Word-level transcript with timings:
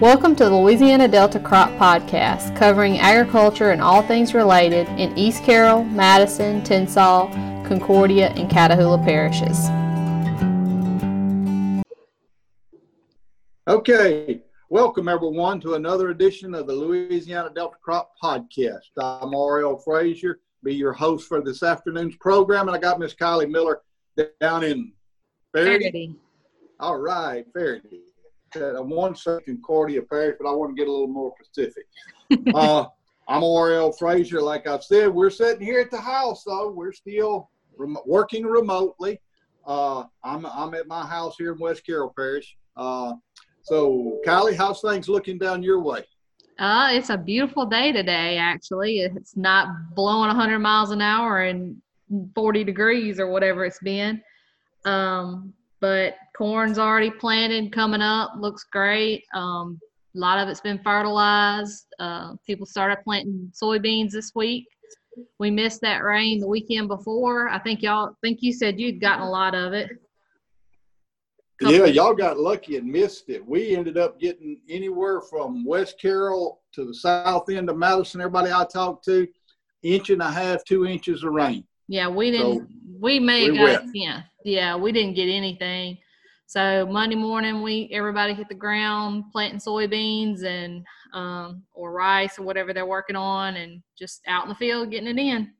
Welcome 0.00 0.36
to 0.36 0.44
the 0.44 0.54
Louisiana 0.54 1.08
Delta 1.08 1.40
Crop 1.40 1.70
Podcast, 1.78 2.54
covering 2.54 2.98
agriculture 2.98 3.70
and 3.70 3.80
all 3.80 4.02
things 4.02 4.34
related 4.34 4.86
in 5.00 5.16
East 5.16 5.42
Carroll, 5.42 5.84
Madison, 5.84 6.60
Tensas, 6.60 7.32
Concordia, 7.66 8.28
and 8.36 8.50
Catahoula 8.50 9.02
parishes. 9.02 9.58
Okay, 13.66 14.42
welcome 14.68 15.08
everyone 15.08 15.60
to 15.62 15.76
another 15.76 16.10
edition 16.10 16.54
of 16.54 16.66
the 16.66 16.74
Louisiana 16.74 17.48
Delta 17.54 17.78
Crop 17.80 18.12
Podcast. 18.22 18.90
I'm 18.98 19.34
RL 19.34 19.78
Frazier, 19.78 20.40
be 20.62 20.74
your 20.74 20.92
host 20.92 21.26
for 21.26 21.40
this 21.40 21.62
afternoon's 21.62 22.16
program, 22.16 22.68
and 22.68 22.76
I 22.76 22.78
got 22.78 22.98
Miss 22.98 23.14
Kylie 23.14 23.50
Miller 23.50 23.80
down 24.42 24.62
in 24.62 24.92
Ferriday. 25.54 26.14
All 26.80 26.98
right, 26.98 27.50
Ferriday 27.54 28.05
that 28.58 28.76
I 28.76 28.80
want 28.80 29.16
to 29.16 29.40
Concordia 29.44 30.02
Parish, 30.02 30.36
but 30.40 30.48
I 30.48 30.52
want 30.52 30.76
to 30.76 30.80
get 30.80 30.88
a 30.88 30.92
little 30.92 31.06
more 31.06 31.32
specific. 31.42 31.86
uh, 32.54 32.86
I'm 33.28 33.42
RL 33.42 33.92
Frazier. 33.92 34.40
Like 34.40 34.66
I've 34.66 34.84
said, 34.84 35.08
we're 35.08 35.30
sitting 35.30 35.64
here 35.64 35.80
at 35.80 35.90
the 35.90 36.00
house, 36.00 36.44
though. 36.44 36.70
We're 36.70 36.92
still 36.92 37.50
rem- 37.76 37.98
working 38.06 38.44
remotely. 38.44 39.20
Uh, 39.66 40.04
I'm, 40.22 40.46
I'm 40.46 40.74
at 40.74 40.86
my 40.86 41.04
house 41.04 41.34
here 41.36 41.52
in 41.52 41.58
West 41.58 41.84
Carroll 41.84 42.12
Parish. 42.16 42.56
Uh, 42.76 43.14
so, 43.62 44.20
Kylie, 44.24 44.56
how's 44.56 44.80
things 44.80 45.08
looking 45.08 45.38
down 45.38 45.62
your 45.62 45.80
way? 45.80 46.04
Uh, 46.58 46.90
it's 46.92 47.10
a 47.10 47.18
beautiful 47.18 47.66
day 47.66 47.92
today, 47.92 48.38
actually. 48.38 49.00
It's 49.00 49.36
not 49.36 49.94
blowing 49.94 50.28
100 50.28 50.58
miles 50.60 50.90
an 50.90 51.02
hour 51.02 51.42
and 51.42 51.76
40 52.34 52.64
degrees 52.64 53.18
or 53.18 53.26
whatever 53.26 53.64
it's 53.64 53.80
been. 53.80 54.22
Um, 54.84 55.52
but 55.80 56.14
corn's 56.36 56.78
already 56.78 57.10
planted, 57.10 57.72
coming 57.72 58.02
up, 58.02 58.32
looks 58.38 58.64
great. 58.64 59.24
Um, 59.34 59.80
a 60.14 60.18
lot 60.18 60.38
of 60.38 60.48
it's 60.48 60.60
been 60.60 60.80
fertilized. 60.82 61.86
Uh, 61.98 62.34
people 62.46 62.66
started 62.66 62.98
planting 63.04 63.50
soybeans 63.54 64.10
this 64.10 64.32
week. 64.34 64.66
We 65.38 65.50
missed 65.50 65.80
that 65.80 66.04
rain 66.04 66.40
the 66.40 66.48
weekend 66.48 66.88
before. 66.88 67.48
I 67.48 67.58
think 67.58 67.82
y'all 67.82 68.16
think 68.22 68.38
you 68.42 68.52
said 68.52 68.78
you'd 68.78 69.00
gotten 69.00 69.22
a 69.22 69.30
lot 69.30 69.54
of 69.54 69.72
it. 69.72 69.90
Couple 71.58 71.74
yeah, 71.74 71.86
y'all 71.86 72.14
got 72.14 72.38
lucky 72.38 72.76
and 72.76 72.86
missed 72.86 73.30
it. 73.30 73.46
We 73.46 73.74
ended 73.74 73.96
up 73.96 74.20
getting 74.20 74.60
anywhere 74.68 75.22
from 75.22 75.64
West 75.64 75.98
Carroll 75.98 76.60
to 76.74 76.84
the 76.84 76.92
south 76.92 77.48
end 77.48 77.70
of 77.70 77.78
Madison. 77.78 78.20
Everybody 78.20 78.52
I 78.52 78.66
talked 78.70 79.06
to, 79.06 79.26
inch 79.82 80.10
and 80.10 80.20
a 80.20 80.30
half, 80.30 80.62
two 80.64 80.84
inches 80.84 81.24
of 81.24 81.32
rain. 81.32 81.64
Yeah, 81.88 82.08
we 82.08 82.30
didn't. 82.30 82.58
So 82.58 82.66
we 83.00 83.18
may 83.20 83.46
have 83.46 83.84
got 83.84 83.84
yeah, 83.94 84.22
yeah. 84.44 84.76
We 84.76 84.92
didn't 84.92 85.14
get 85.14 85.30
anything. 85.30 85.96
So 86.48 86.86
Monday 86.86 87.16
morning, 87.16 87.60
we 87.60 87.90
everybody 87.92 88.32
hit 88.32 88.48
the 88.48 88.54
ground 88.54 89.24
planting 89.32 89.58
soybeans 89.58 90.44
and 90.44 90.84
um, 91.12 91.64
or 91.74 91.90
rice 91.90 92.38
or 92.38 92.44
whatever 92.44 92.72
they're 92.72 92.86
working 92.86 93.16
on, 93.16 93.56
and 93.56 93.82
just 93.98 94.22
out 94.28 94.44
in 94.44 94.50
the 94.50 94.54
field 94.54 94.92
getting 94.92 95.08
it 95.08 95.18
in. 95.18 95.52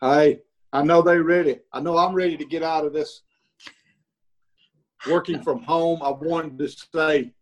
Hey, 0.00 0.42
I 0.72 0.82
know 0.82 1.02
they're 1.02 1.24
ready. 1.24 1.58
I 1.72 1.80
know 1.80 1.98
I'm 1.98 2.14
ready 2.14 2.36
to 2.36 2.44
get 2.44 2.62
out 2.62 2.86
of 2.86 2.92
this 2.92 3.22
working 5.08 5.42
from 5.42 5.64
home. 5.64 6.00
I 6.02 6.10
wanted 6.10 6.56
to 6.58 6.68
say. 6.68 7.32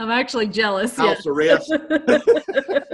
I'm 0.00 0.10
actually 0.10 0.48
jealous. 0.48 0.96
House 0.96 1.24
yes. 1.24 1.26
arrest. 1.26 1.72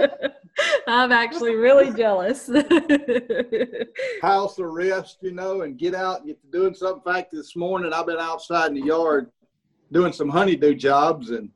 I'm 0.87 1.11
actually 1.11 1.55
really 1.55 1.93
jealous. 1.93 2.49
House 4.21 4.59
arrest, 4.59 5.17
you 5.21 5.31
know, 5.31 5.61
and 5.61 5.77
get 5.77 5.95
out 5.95 6.19
and 6.19 6.27
get 6.27 6.41
to 6.41 6.47
doing 6.51 6.73
something. 6.73 7.01
In 7.05 7.13
fact, 7.13 7.31
this 7.31 7.55
morning 7.55 7.93
I've 7.93 8.05
been 8.05 8.19
outside 8.19 8.67
in 8.67 8.75
the 8.75 8.85
yard 8.85 9.31
doing 9.91 10.13
some 10.13 10.29
honeydew 10.29 10.75
jobs, 10.75 11.29
and 11.29 11.49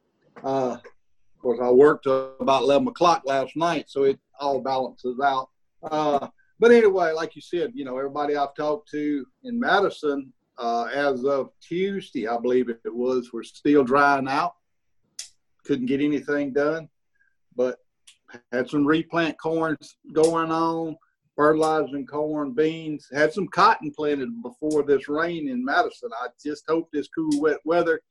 uh, 0.43 0.77
of 0.77 1.41
course 1.41 1.59
I 1.61 1.69
worked 1.69 2.05
about 2.05 2.63
11 2.63 2.87
o'clock 2.87 3.23
last 3.25 3.55
night, 3.55 3.89
so 3.89 4.03
it 4.03 4.19
all 4.39 4.61
balances 4.61 5.19
out. 5.19 5.49
Uh, 5.83 6.27
but 6.59 6.71
anyway, 6.71 7.11
like 7.11 7.35
you 7.35 7.41
said, 7.41 7.71
you 7.75 7.85
know, 7.85 7.97
everybody 7.97 8.35
I've 8.35 8.55
talked 8.55 8.89
to 8.91 9.25
in 9.43 9.59
Madison, 9.59 10.31
uh, 10.57 10.85
as 10.93 11.23
of 11.23 11.51
Tuesday, 11.61 12.27
I 12.27 12.37
believe 12.37 12.69
it 12.69 12.79
was, 12.85 13.31
were 13.31 13.43
still 13.43 13.83
drying 13.83 14.27
out. 14.27 14.53
Couldn't 15.65 15.85
get 15.85 16.01
anything 16.01 16.53
done. 16.53 16.89
But 17.55 17.79
had 18.51 18.69
some 18.69 18.85
replant 18.85 19.37
corns 19.39 19.97
going 20.13 20.51
on, 20.51 20.95
fertilizing 21.35 22.05
corn, 22.05 22.53
beans, 22.53 23.07
had 23.13 23.33
some 23.33 23.47
cotton 23.47 23.91
planted 23.95 24.29
before 24.41 24.83
this 24.83 25.07
rain 25.07 25.49
in 25.49 25.63
Madison. 25.63 26.09
I 26.21 26.27
just 26.43 26.63
hope 26.67 26.89
this 26.91 27.07
cool, 27.07 27.39
wet 27.39 27.59
weather. 27.63 28.01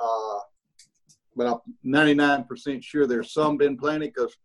Uh, 0.00 0.38
but 1.36 1.46
I'm 1.46 1.58
99% 1.84 2.82
sure 2.82 3.06
there's 3.06 3.32
some 3.32 3.56
been 3.56 3.76
planted 3.76 4.12
because 4.14 4.36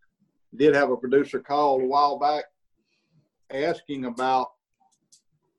did 0.55 0.73
have 0.73 0.89
a 0.89 0.97
producer 0.97 1.39
call 1.39 1.81
a 1.81 1.85
while 1.85 2.17
back 2.17 2.45
asking 3.51 4.05
about 4.05 4.47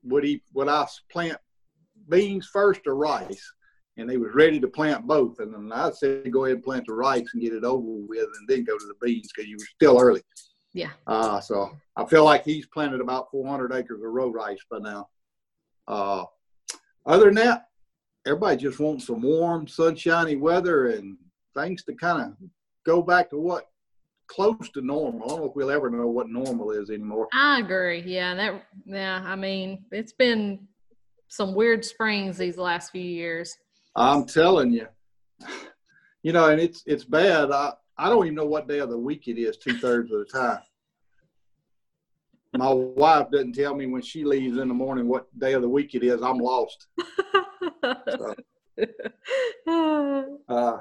would 0.03 0.23
he 0.23 0.41
would 0.53 0.67
I 0.67 0.87
plant 1.09 1.37
beans 2.11 2.47
first 2.53 2.81
or 2.85 2.95
rice? 2.95 3.51
And 3.97 4.09
they 4.09 4.17
was 4.17 4.33
ready 4.33 4.59
to 4.59 4.67
plant 4.67 5.07
both. 5.07 5.39
And 5.39 5.53
then 5.53 5.71
I 5.73 5.89
said, 5.91 6.31
go 6.31 6.45
ahead 6.45 6.57
and 6.57 6.63
plant 6.63 6.85
the 6.87 6.93
rice 6.93 7.27
and 7.33 7.41
get 7.41 7.53
it 7.53 7.63
over 7.63 7.81
with 8.07 8.27
and 8.37 8.47
then 8.47 8.63
go 8.63 8.77
to 8.77 8.85
the 8.85 9.05
beans 9.05 9.31
because 9.35 9.49
you 9.49 9.57
were 9.57 9.65
still 9.75 9.99
early. 9.99 10.21
Yeah. 10.73 10.91
Uh, 11.07 11.41
so 11.41 11.77
I 11.95 12.05
feel 12.05 12.23
like 12.23 12.45
he's 12.45 12.67
planted 12.67 13.01
about 13.01 13.31
400 13.31 13.73
acres 13.73 14.01
of 14.01 14.11
row 14.11 14.29
rice 14.29 14.63
by 14.69 14.79
now. 14.79 15.09
Uh, 15.87 16.23
other 17.05 17.25
than 17.25 17.35
that, 17.35 17.65
everybody 18.25 18.57
just 18.57 18.79
wants 18.79 19.07
some 19.07 19.21
warm, 19.21 19.67
sunshiny 19.67 20.35
weather 20.35 20.91
and 20.91 21.17
things 21.57 21.83
to 21.83 21.93
kind 21.93 22.21
of 22.21 22.49
go 22.85 23.01
back 23.01 23.29
to 23.31 23.37
what 23.37 23.67
close 24.27 24.69
to 24.73 24.81
normal. 24.81 25.23
I 25.23 25.27
don't 25.27 25.39
know 25.39 25.49
if 25.49 25.55
we'll 25.55 25.71
ever 25.71 25.89
know 25.89 26.07
what 26.07 26.29
normal 26.29 26.71
is 26.71 26.89
anymore. 26.89 27.27
I 27.33 27.59
agree. 27.59 28.01
Yeah, 28.01 28.33
that 28.35 28.63
yeah. 28.85 29.21
I 29.25 29.35
mean, 29.35 29.83
it's 29.91 30.13
been 30.13 30.67
some 31.31 31.55
weird 31.55 31.83
springs 31.85 32.37
these 32.37 32.57
last 32.57 32.91
few 32.91 33.01
years. 33.01 33.57
I'm 33.95 34.25
telling 34.25 34.71
you, 34.71 34.87
you 36.23 36.33
know, 36.33 36.49
and 36.49 36.59
it's 36.59 36.83
it's 36.85 37.05
bad. 37.05 37.51
I 37.51 37.71
I 37.97 38.09
don't 38.09 38.25
even 38.25 38.35
know 38.35 38.45
what 38.45 38.67
day 38.67 38.79
of 38.79 38.89
the 38.89 38.97
week 38.97 39.27
it 39.27 39.39
is 39.39 39.57
two 39.57 39.77
thirds 39.77 40.11
of 40.11 40.19
the 40.19 40.25
time. 40.25 40.59
My 42.53 42.69
wife 42.69 43.31
doesn't 43.31 43.53
tell 43.53 43.73
me 43.73 43.85
when 43.85 44.01
she 44.01 44.25
leaves 44.25 44.57
in 44.57 44.67
the 44.67 44.73
morning 44.73 45.07
what 45.07 45.27
day 45.39 45.53
of 45.53 45.61
the 45.61 45.69
week 45.69 45.95
it 45.95 46.03
is. 46.03 46.21
I'm 46.21 46.37
lost. 46.37 46.87
so, 47.85 48.35
uh, 50.49 50.77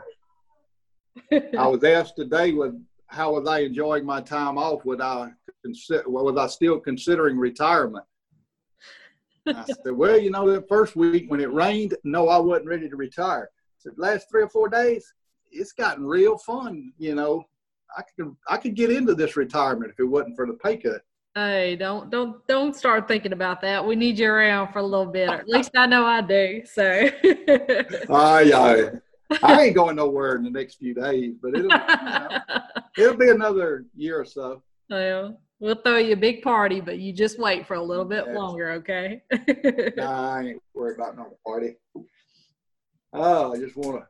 I 1.32 1.66
was 1.68 1.84
asked 1.84 2.16
today, 2.16 2.52
"Was 2.52 2.74
how 3.06 3.34
was 3.34 3.46
I 3.46 3.60
enjoying 3.60 4.04
my 4.04 4.20
time 4.20 4.58
off? 4.58 4.84
Would 4.84 5.00
I 5.00 5.30
consider? 5.64 6.08
Was 6.08 6.36
I 6.36 6.48
still 6.48 6.80
considering 6.80 7.38
retirement?" 7.38 8.04
I 9.46 9.64
said, 9.64 9.92
well, 9.92 10.18
you 10.18 10.30
know, 10.30 10.50
the 10.50 10.62
first 10.62 10.96
week 10.96 11.30
when 11.30 11.40
it 11.40 11.52
rained, 11.52 11.96
no, 12.04 12.28
I 12.28 12.38
wasn't 12.38 12.68
ready 12.68 12.88
to 12.88 12.96
retire. 12.96 13.50
I 13.52 13.78
said, 13.78 13.92
last 13.96 14.28
three 14.30 14.42
or 14.42 14.48
four 14.48 14.68
days, 14.68 15.12
it's 15.50 15.72
gotten 15.72 16.04
real 16.04 16.38
fun. 16.38 16.92
You 16.98 17.14
know, 17.14 17.44
I 17.96 18.02
could 18.16 18.36
I 18.48 18.56
could 18.56 18.74
get 18.74 18.90
into 18.90 19.14
this 19.14 19.36
retirement 19.36 19.92
if 19.92 20.00
it 20.00 20.04
wasn't 20.04 20.36
for 20.36 20.46
the 20.46 20.54
pay 20.54 20.76
cut. 20.76 21.02
Hey, 21.34 21.76
don't 21.76 22.10
don't 22.10 22.46
don't 22.46 22.74
start 22.74 23.08
thinking 23.08 23.32
about 23.32 23.60
that. 23.62 23.84
We 23.84 23.96
need 23.96 24.18
you 24.18 24.30
around 24.30 24.72
for 24.72 24.80
a 24.80 24.82
little 24.82 25.06
bit, 25.06 25.28
at 25.28 25.48
least 25.48 25.70
I 25.76 25.86
know 25.86 26.04
I 26.04 26.20
do. 26.20 26.62
So. 26.64 26.82
uh, 28.08 28.44
yeah. 28.46 28.90
I 29.42 29.62
ain't 29.62 29.76
going 29.76 29.94
nowhere 29.94 30.34
in 30.34 30.42
the 30.42 30.50
next 30.50 30.76
few 30.76 30.92
days, 30.92 31.34
but 31.40 31.50
it'll 31.50 31.62
you 31.62 31.68
know, 31.68 32.28
it'll 32.98 33.16
be 33.16 33.30
another 33.30 33.84
year 33.96 34.20
or 34.20 34.24
so. 34.24 34.62
Well, 34.88 35.38
We'll 35.60 35.74
throw 35.74 35.98
you 35.98 36.14
a 36.14 36.16
big 36.16 36.40
party, 36.40 36.80
but 36.80 36.98
you 36.98 37.12
just 37.12 37.38
wait 37.38 37.66
for 37.66 37.74
a 37.74 37.82
little 37.82 38.06
bit 38.06 38.24
yeah. 38.26 38.32
longer, 38.32 38.70
okay? 38.72 39.22
nah, 39.96 40.34
I 40.36 40.40
ain't 40.42 40.62
worried 40.74 40.96
about 40.96 41.18
no 41.18 41.36
party. 41.46 41.76
Oh, 43.12 43.52
I 43.52 43.58
just 43.58 43.76
want 43.76 44.02
to 44.02 44.06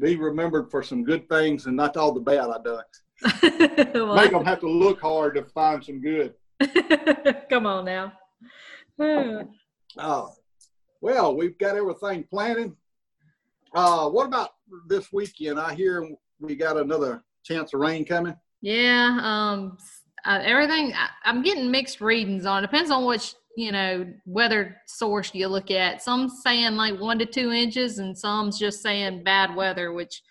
be 0.00 0.16
remembered 0.16 0.68
for 0.68 0.82
some 0.82 1.04
good 1.04 1.28
things 1.28 1.66
and 1.66 1.76
not 1.76 1.96
all 1.96 2.12
the 2.12 2.20
bad 2.20 2.50
I 2.50 2.58
done. 2.62 3.92
well, 3.94 4.16
Make 4.16 4.32
them 4.32 4.44
have 4.44 4.60
to 4.60 4.68
look 4.68 5.00
hard 5.00 5.36
to 5.36 5.44
find 5.44 5.84
some 5.84 6.00
good. 6.00 6.34
Come 7.48 7.66
on 7.66 7.84
now. 7.84 8.12
oh, 9.98 10.34
well, 11.00 11.36
we've 11.36 11.56
got 11.58 11.76
everything 11.76 12.24
planning. 12.24 12.74
Uh, 13.72 14.08
what 14.08 14.26
about 14.26 14.50
this 14.88 15.12
weekend? 15.12 15.60
I 15.60 15.74
hear 15.74 16.08
we 16.40 16.56
got 16.56 16.78
another 16.78 17.22
chance 17.44 17.72
of 17.74 17.80
rain 17.80 18.04
coming. 18.04 18.34
Yeah, 18.60 19.20
um, 19.22 19.76
uh, 20.26 20.40
everything 20.42 20.92
I, 20.94 21.30
am 21.30 21.42
getting 21.42 21.70
mixed 21.70 22.00
readings 22.00 22.46
on. 22.46 22.62
It 22.62 22.66
depends 22.66 22.90
on 22.90 23.06
which 23.06 23.34
you 23.56 23.72
know 23.72 24.06
weather 24.26 24.76
source 24.86 25.34
you 25.34 25.48
look 25.48 25.70
at. 25.70 26.02
Some 26.02 26.28
saying 26.28 26.74
like 26.76 27.00
one 27.00 27.18
to 27.20 27.26
two 27.26 27.52
inches, 27.52 27.98
and 27.98 28.16
some's 28.16 28.58
just 28.58 28.82
saying 28.82 29.24
bad 29.24 29.54
weather. 29.54 29.92
Which 29.92 30.22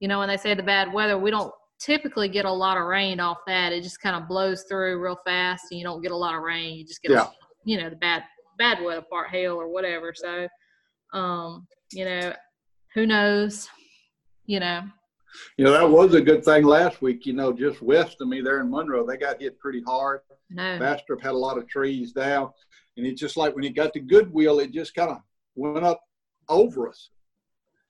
you 0.00 0.08
know 0.08 0.18
when 0.18 0.28
they 0.28 0.36
say 0.36 0.54
the 0.54 0.62
bad 0.62 0.92
weather, 0.92 1.18
we 1.18 1.30
don't 1.30 1.52
typically 1.80 2.28
get 2.28 2.44
a 2.44 2.52
lot 2.52 2.76
of 2.76 2.84
rain 2.84 3.20
off 3.20 3.38
that. 3.46 3.72
It 3.72 3.82
just 3.82 4.02
kind 4.02 4.16
of 4.16 4.28
blows 4.28 4.64
through 4.68 5.02
real 5.02 5.18
fast, 5.24 5.66
and 5.70 5.78
you 5.78 5.84
don't 5.84 6.02
get 6.02 6.12
a 6.12 6.16
lot 6.16 6.34
of 6.34 6.42
rain. 6.42 6.76
You 6.76 6.84
just 6.84 7.02
get 7.02 7.12
yeah. 7.12 7.28
you 7.64 7.78
know 7.78 7.88
the 7.88 7.96
bad 7.96 8.24
bad 8.58 8.82
weather 8.82 9.04
part, 9.10 9.30
hail 9.30 9.54
or 9.54 9.68
whatever. 9.68 10.12
So, 10.14 10.46
um, 11.12 11.66
you 11.92 12.04
know, 12.04 12.34
who 12.94 13.06
knows? 13.06 13.68
You 14.44 14.60
know. 14.60 14.82
You 15.56 15.64
know 15.64 15.72
that 15.72 15.88
was 15.88 16.14
a 16.14 16.20
good 16.20 16.44
thing 16.44 16.64
last 16.64 17.02
week. 17.02 17.26
You 17.26 17.34
know, 17.34 17.52
just 17.52 17.82
west 17.82 18.16
of 18.20 18.28
me 18.28 18.40
there 18.40 18.60
in 18.60 18.70
Monroe, 18.70 19.06
they 19.06 19.16
got 19.16 19.40
hit 19.40 19.58
pretty 19.58 19.82
hard. 19.82 20.20
No. 20.50 20.78
Bastrop 20.78 21.20
had 21.20 21.32
a 21.32 21.38
lot 21.38 21.58
of 21.58 21.68
trees 21.68 22.12
down, 22.12 22.50
and 22.96 23.06
it's 23.06 23.20
just 23.20 23.36
like 23.36 23.54
when 23.54 23.64
it 23.64 23.76
got 23.76 23.92
to 23.94 24.00
Goodwill, 24.00 24.60
it 24.60 24.72
just 24.72 24.94
kind 24.94 25.10
of 25.10 25.18
went 25.54 25.84
up 25.84 26.00
over 26.48 26.88
us. 26.88 27.10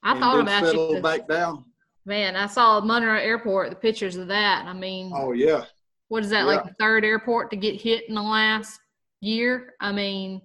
I 0.03 0.19
thought 0.19 0.41
about 0.41 0.65
settled 0.65 0.97
you. 0.97 1.03
back 1.03 1.29
down. 1.29 1.65
Man, 2.05 2.37
I 2.37 2.47
saw 2.47 2.81
Monroe 2.81 3.19
Airport, 3.19 3.71
the 3.71 3.77
pictures 3.77 4.17
of 4.17 4.29
that. 4.29 4.65
I 4.67 4.73
mean, 4.73 5.13
Oh 5.15 5.33
yeah, 5.33 5.65
what 6.09 6.25
is 6.25 6.31
that, 6.31 6.47
like 6.47 6.65
the 6.65 6.75
third 6.81 7.05
airport 7.05 7.51
to 7.51 7.57
get 7.57 7.81
hit 7.81 8.09
in 8.09 8.15
the 8.15 8.23
last 8.23 8.81
year? 9.21 9.75
I 9.81 9.93
mean, 9.93 10.41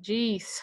geez. 0.00 0.60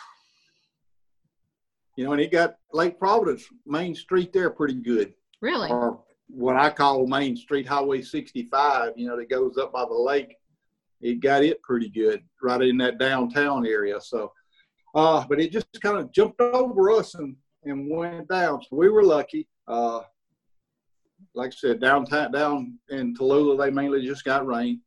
you 1.97 2.05
know, 2.05 2.13
and 2.13 2.21
it 2.21 2.31
got 2.31 2.55
Lake 2.71 2.97
Providence 2.97 3.45
Main 3.65 3.93
Street 3.93 4.31
there 4.31 4.49
pretty 4.49 4.75
good, 4.75 5.13
Really? 5.41 5.69
or 5.69 5.99
what 6.27 6.55
I 6.55 6.69
call 6.69 7.07
Main 7.07 7.35
Street 7.35 7.67
Highway 7.67 8.01
65. 8.01 8.93
You 8.95 9.07
know, 9.07 9.17
that 9.17 9.29
goes 9.29 9.57
up 9.57 9.73
by 9.73 9.85
the 9.85 9.93
lake. 9.93 10.35
It 11.01 11.19
got 11.19 11.43
it 11.43 11.61
pretty 11.61 11.89
good 11.89 12.23
right 12.41 12.61
in 12.61 12.77
that 12.77 12.97
downtown 12.97 13.65
area. 13.67 13.99
So, 14.01 14.31
uh, 14.95 15.25
but 15.27 15.39
it 15.39 15.51
just 15.51 15.67
kind 15.81 15.97
of 15.97 16.11
jumped 16.11 16.41
over 16.41 16.91
us 16.91 17.15
and 17.15 17.35
and 17.63 17.89
went 17.89 18.27
down. 18.27 18.61
So 18.61 18.69
we 18.71 18.89
were 18.89 19.03
lucky. 19.03 19.47
Uh, 19.67 20.01
like 21.33 21.51
I 21.51 21.55
said, 21.55 21.81
downtown 21.81 22.31
down 22.31 22.79
in 22.89 23.15
Tallulah, 23.15 23.57
they 23.57 23.71
mainly 23.71 24.05
just 24.05 24.23
got 24.23 24.45
rain. 24.45 24.81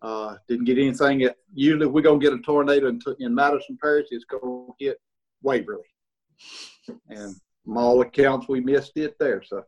Uh, 0.00 0.36
didn't 0.48 0.64
get 0.64 0.78
anything. 0.78 1.20
That, 1.20 1.36
usually, 1.54 1.86
we're 1.86 2.02
gonna 2.02 2.18
get 2.18 2.32
a 2.32 2.38
tornado 2.38 2.88
in, 2.88 3.00
in 3.18 3.34
Madison 3.34 3.78
Parish, 3.80 4.08
it's 4.10 4.24
gonna 4.24 4.66
hit 4.78 4.98
Waverly. 5.42 5.84
And 7.08 7.36
from 7.64 7.76
all 7.76 8.00
accounts, 8.00 8.48
we 8.48 8.60
missed 8.60 8.96
it 8.96 9.18
there. 9.18 9.42
So 9.42 9.64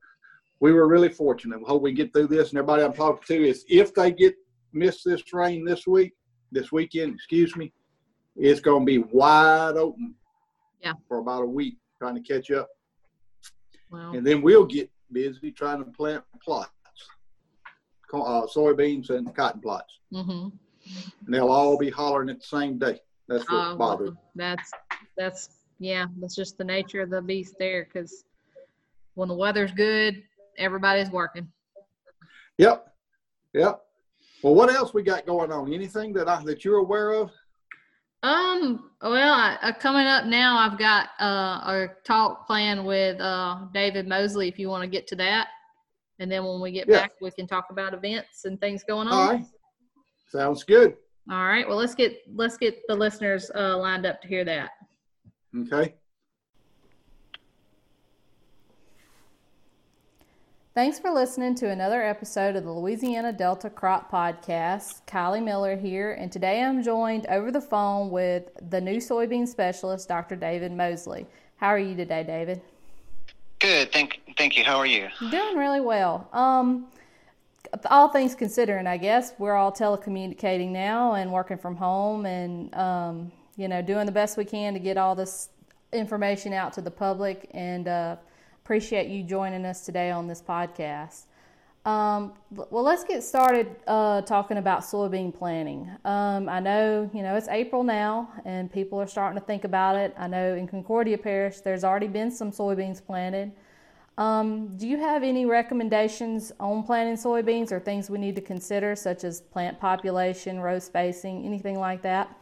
we 0.61 0.73
were 0.73 0.89
really 0.89 1.09
fortunate. 1.09 1.59
We 1.59 1.65
hope 1.67 1.83
we 1.83 1.93
get 1.93 2.13
through 2.13 2.29
this. 2.29 2.51
And 2.51 2.59
everybody 2.59 2.83
I'm 2.83 2.93
talking 2.93 3.23
to 3.27 3.49
is 3.49 3.65
if 3.69 3.95
they 3.95 4.13
get 4.13 4.35
miss 4.73 5.03
this 5.03 5.23
rain 5.33 5.65
this 5.65 5.87
week, 5.87 6.13
this 6.51 6.73
weekend, 6.73 7.15
excuse 7.15 7.55
me, 7.57 7.73
it's 8.37 8.61
gonna 8.61 8.85
be 8.85 8.99
wide 8.99 9.77
open. 9.77 10.15
Yeah. 10.81 10.95
For 11.09 11.19
about 11.19 11.43
a 11.43 11.47
week, 11.47 11.77
trying 11.99 12.15
to 12.17 12.21
catch 12.21 12.51
up, 12.51 12.69
Well, 13.91 14.13
and 14.15 14.27
then 14.27 14.43
we'll 14.43 14.67
get 14.67 14.91
busy 15.13 15.51
trying 15.51 15.83
to 15.83 15.91
plant 15.93 16.23
plots, 16.43 16.71
uh, 18.13 18.47
soybeans 18.47 19.09
and 19.11 19.35
cotton 19.35 19.61
plots, 19.63 19.99
mm-hmm. 20.13 20.49
and 21.25 21.35
they'll 21.35 21.49
all 21.49 21.79
be 21.79 21.89
hollering 21.89 22.29
at 22.29 22.41
the 22.41 22.47
same 22.47 22.79
day. 22.79 23.01
That's 23.29 23.49
what 23.51 23.57
Uh, 23.57 23.77
bothers. 23.77 24.11
that's 24.35 24.71
that's 25.17 25.49
yeah, 25.85 26.07
that's 26.19 26.35
just 26.35 26.57
the 26.57 26.65
nature 26.65 27.03
of 27.03 27.11
the 27.11 27.21
beast 27.21 27.57
there. 27.59 27.85
Because 27.85 28.25
when 29.15 29.29
the 29.29 29.35
weather's 29.35 29.73
good, 29.73 30.23
everybody's 30.57 31.11
working. 31.11 31.47
Yep. 32.59 32.87
Yep. 33.53 33.81
Well, 34.43 34.55
what 34.55 34.71
else 34.73 34.95
we 34.95 35.03
got 35.03 35.27
going 35.27 35.53
on? 35.53 35.73
Anything 35.73 36.13
that 36.15 36.29
I, 36.29 36.43
that 36.45 36.65
you're 36.65 36.79
aware 36.79 37.11
of? 37.13 37.31
Um. 38.23 38.91
Well, 39.03 39.35
I, 39.35 39.59
uh, 39.61 39.73
coming 39.73 40.07
up 40.07 40.25
now, 40.25 40.57
I've 40.57 40.79
got 40.79 41.11
uh, 41.21 41.61
a 41.67 41.89
talk 42.05 42.47
planned 42.47 42.87
with 42.87 43.21
uh, 43.21 43.67
David 43.75 44.09
Moseley. 44.09 44.49
If 44.49 44.59
you 44.59 44.71
want 44.71 44.83
to 44.83 44.89
get 44.89 45.07
to 45.09 45.17
that, 45.17 45.49
and 46.19 46.33
then 46.33 46.43
when 46.45 46.61
we 46.63 46.73
get 46.73 46.89
Yeah. 46.89 47.03
back, 47.03 47.13
we 47.21 47.31
can 47.31 47.47
talk 47.47 47.67
about 47.69 47.93
events 47.93 48.47
and 48.47 48.59
things 48.59 48.83
going 48.83 49.09
on. 49.09 49.13
All 49.13 49.33
right. 49.35 49.45
Sounds 50.29 50.65
good. 50.65 50.97
All 51.31 51.45
right. 51.45 51.69
Well, 51.69 51.77
let's 51.77 51.95
get 51.95 52.23
let's 52.35 52.57
get 52.57 52.81
the 52.89 52.95
listeners 52.95 53.51
uh, 53.55 53.77
lined 53.77 54.07
up 54.07 54.23
to 54.23 54.29
hear 54.29 54.45
that. 54.45 54.71
Okay. 55.57 55.95
Thanks 60.75 60.99
for 60.99 61.13
listening 61.13 61.55
to 61.57 61.71
another 61.71 62.03
episode 62.03 62.57
of 62.57 62.65
the 62.65 62.73
Louisiana 62.73 63.33
Delta 63.33 63.71
Crop 63.71 64.11
Podcast. 64.11 65.03
Kylie 65.07 65.45
Miller 65.45 65.77
here, 65.77 66.15
and 66.15 66.33
today 66.33 66.61
I'm 66.61 66.83
joined 66.83 67.27
over 67.29 67.53
the 67.53 67.61
phone 67.61 68.11
with 68.11 68.51
the 68.71 68.81
new 68.81 68.97
soybean 68.97 69.47
specialist, 69.47 70.09
Dr. 70.09 70.35
David 70.35 70.73
Moseley. 70.73 71.27
How 71.59 71.69
are 71.69 71.79
you 71.79 71.95
today, 71.95 72.25
David? 72.25 72.61
Good, 73.61 73.93
thank 73.93 74.21
thank 74.37 74.57
you. 74.57 74.65
How 74.65 74.79
are 74.79 74.87
you? 74.87 75.07
Doing 75.31 75.57
really 75.57 75.81
well. 75.81 76.29
Um, 76.33 76.89
all 77.89 78.09
things 78.09 78.35
considering, 78.35 78.89
I 78.89 78.97
guess 78.97 79.35
we're 79.39 79.55
all 79.55 79.71
telecommunicating 79.71 80.71
now 80.71 81.15
and 81.15 81.31
working 81.31 81.59
from 81.59 81.77
home, 81.77 82.27
and 82.27 82.75
um, 82.75 83.33
you 83.57 83.69
know, 83.69 83.83
doing 83.83 84.07
the 84.07 84.13
best 84.13 84.37
we 84.37 84.45
can 84.45 84.75
to 84.75 84.81
get 84.81 84.97
all 84.97 85.15
this 85.15 85.51
information 85.93 86.53
out 86.53 86.73
to 86.75 86.81
the 86.81 86.91
public. 86.91 87.49
And 87.53 87.89
uh, 87.89 88.17
appreciate 88.65 89.09
you 89.09 89.23
joining 89.23 89.65
us 89.65 89.85
today 89.85 90.11
on 90.11 90.27
this 90.27 90.43
podcast. 90.43 91.27
Um, 91.85 92.33
well, 92.51 92.83
let's 92.83 93.05
get 93.05 93.23
started 93.23 93.77
uh, 93.87 94.23
talking 94.23 94.57
about 94.57 94.81
soybean 94.81 95.35
planting. 95.35 95.91
Um, 96.07 96.49
I 96.49 96.59
know, 96.59 97.11
you 97.13 97.23
know, 97.23 97.37
it's 97.37 97.49
April 97.49 97.85
now, 97.85 98.31
and 98.47 98.73
people 98.73 98.99
are 99.01 99.07
starting 99.07 99.39
to 99.39 99.45
think 99.45 99.65
about 99.65 99.97
it. 99.97 100.15
I 100.17 100.27
know 100.27 100.55
in 100.55 100.67
Concordia 100.67 101.19
Parish, 101.19 101.61
there's 101.61 101.85
already 101.85 102.09
been 102.09 102.31
some 102.31 102.51
soybeans 102.51 103.05
planted. 103.05 103.53
Um, 104.17 104.75
do 104.79 104.89
you 104.89 104.97
have 104.97 105.23
any 105.23 105.45
recommendations 105.45 106.53
on 106.59 106.85
planting 106.85 107.17
soybeans 107.17 107.71
or 107.71 107.81
things 107.81 108.09
we 108.09 108.17
need 108.17 108.37
to 108.37 108.43
consider, 108.43 108.97
such 108.97 109.23
as 109.23 109.43
plant 109.43 109.79
population, 109.79 110.61
row 110.61 110.79
spacing, 110.79 111.45
anything 111.45 111.79
like 111.79 112.01
that? 112.03 112.35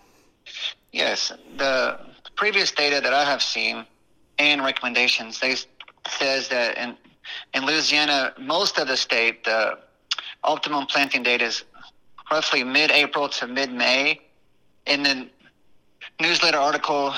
Yes, 0.93 1.33
the 1.57 1.99
previous 2.37 2.71
data 2.71 3.01
that 3.01 3.15
I 3.15 3.25
have 3.25 3.43
seen 3.43 3.87
and 4.39 4.63
recommendations 4.63 5.41
they 5.41 5.57
says 6.09 6.49
that 6.49 6.77
in 6.77 6.97
in 7.55 7.65
Louisiana, 7.65 8.35
most 8.39 8.79
of 8.79 8.89
the 8.89 8.97
state, 8.97 9.45
the 9.45 9.79
optimum 10.45 10.87
planting 10.87 11.23
date 11.23 11.41
is 11.41 11.65
roughly 12.31 12.65
mid-April 12.65 13.29
to 13.29 13.47
mid-May. 13.47 14.21
In 14.87 15.03
the 15.03 15.29
newsletter 16.21 16.59
article 16.59 17.15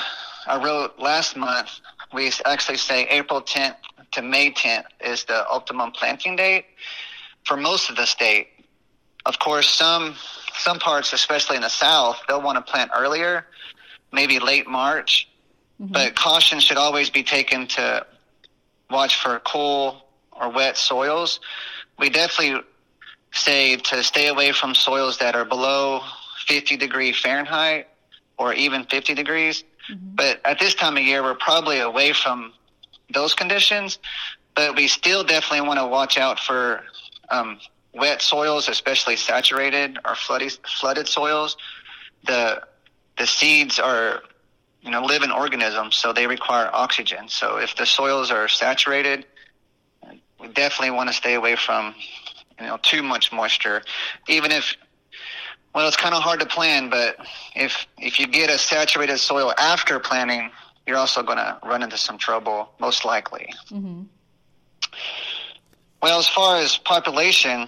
I 0.47 0.63
wrote 0.63 0.99
last 0.99 1.35
month, 1.35 1.69
we 2.13 2.31
actually 2.45 2.77
say 2.77 3.07
April 3.07 3.41
10th 3.41 3.77
to 4.11 4.21
May 4.21 4.51
10th 4.51 4.85
is 5.01 5.25
the 5.25 5.47
optimum 5.47 5.91
planting 5.91 6.35
date 6.35 6.65
for 7.43 7.57
most 7.57 7.89
of 7.89 7.95
the 7.95 8.05
state. 8.05 8.47
Of 9.25 9.39
course, 9.39 9.67
some 9.67 10.15
some 10.57 10.79
parts, 10.79 11.11
especially 11.11 11.57
in 11.57 11.63
the 11.63 11.69
south, 11.69 12.21
they'll 12.27 12.41
want 12.41 12.63
to 12.63 12.71
plant 12.71 12.91
earlier, 12.95 13.45
maybe 14.11 14.39
late 14.39 14.67
March. 14.67 15.27
But 15.79 16.15
caution 16.15 16.59
should 16.59 16.77
always 16.77 17.09
be 17.09 17.23
taken 17.23 17.67
to 17.67 18.05
watch 18.89 19.21
for 19.21 19.39
cool 19.39 20.05
or 20.31 20.49
wet 20.49 20.77
soils. 20.77 21.39
We 21.99 22.09
definitely 22.09 22.61
say 23.33 23.75
to 23.75 24.03
stay 24.03 24.27
away 24.27 24.53
from 24.53 24.73
soils 24.73 25.17
that 25.17 25.35
are 25.35 25.45
below 25.45 26.01
50 26.47 26.77
degree 26.77 27.11
Fahrenheit 27.11 27.87
or 28.37 28.53
even 28.53 28.85
50 28.85 29.13
degrees. 29.13 29.63
But 30.15 30.41
at 30.45 30.59
this 30.59 30.73
time 30.73 30.97
of 30.97 31.03
year, 31.03 31.21
we're 31.21 31.35
probably 31.35 31.79
away 31.79 32.13
from 32.13 32.53
those 33.13 33.33
conditions. 33.33 33.99
But 34.55 34.75
we 34.75 34.87
still 34.87 35.23
definitely 35.23 35.67
want 35.67 35.79
to 35.79 35.85
watch 35.85 36.17
out 36.17 36.39
for 36.39 36.83
um, 37.29 37.59
wet 37.93 38.21
soils, 38.21 38.69
especially 38.69 39.15
saturated 39.15 39.99
or 40.05 40.15
flooded, 40.15 40.57
flooded 40.79 41.07
soils. 41.07 41.57
The 42.25 42.63
the 43.17 43.27
seeds 43.27 43.79
are 43.79 44.21
you 44.81 44.91
know 44.91 45.03
living 45.03 45.31
organisms, 45.31 45.95
so 45.95 46.13
they 46.13 46.27
require 46.27 46.69
oxygen. 46.73 47.27
So 47.29 47.57
if 47.57 47.75
the 47.75 47.85
soils 47.85 48.31
are 48.31 48.47
saturated, 48.47 49.25
we 50.39 50.47
definitely 50.49 50.91
want 50.91 51.09
to 51.09 51.13
stay 51.13 51.33
away 51.33 51.55
from 51.55 51.95
you 52.59 52.65
know 52.65 52.77
too 52.81 53.03
much 53.03 53.31
moisture. 53.31 53.81
Even 54.27 54.51
if 54.51 54.75
well, 55.73 55.87
it's 55.87 55.97
kind 55.97 56.15
of 56.15 56.23
hard 56.23 56.39
to 56.39 56.45
plan, 56.45 56.89
but 56.89 57.17
if 57.55 57.85
if 57.97 58.19
you 58.19 58.27
get 58.27 58.49
a 58.49 58.57
saturated 58.57 59.17
soil 59.17 59.53
after 59.57 59.99
planting, 59.99 60.51
you're 60.87 60.97
also 60.97 61.21
going 61.23 61.37
to 61.37 61.57
run 61.63 61.83
into 61.83 61.97
some 61.97 62.17
trouble, 62.17 62.69
most 62.79 63.03
likely. 63.03 63.47
Mm-hmm. 63.69 64.03
Well, 66.01 66.19
as 66.19 66.27
far 66.27 66.57
as 66.57 66.77
population, 66.77 67.67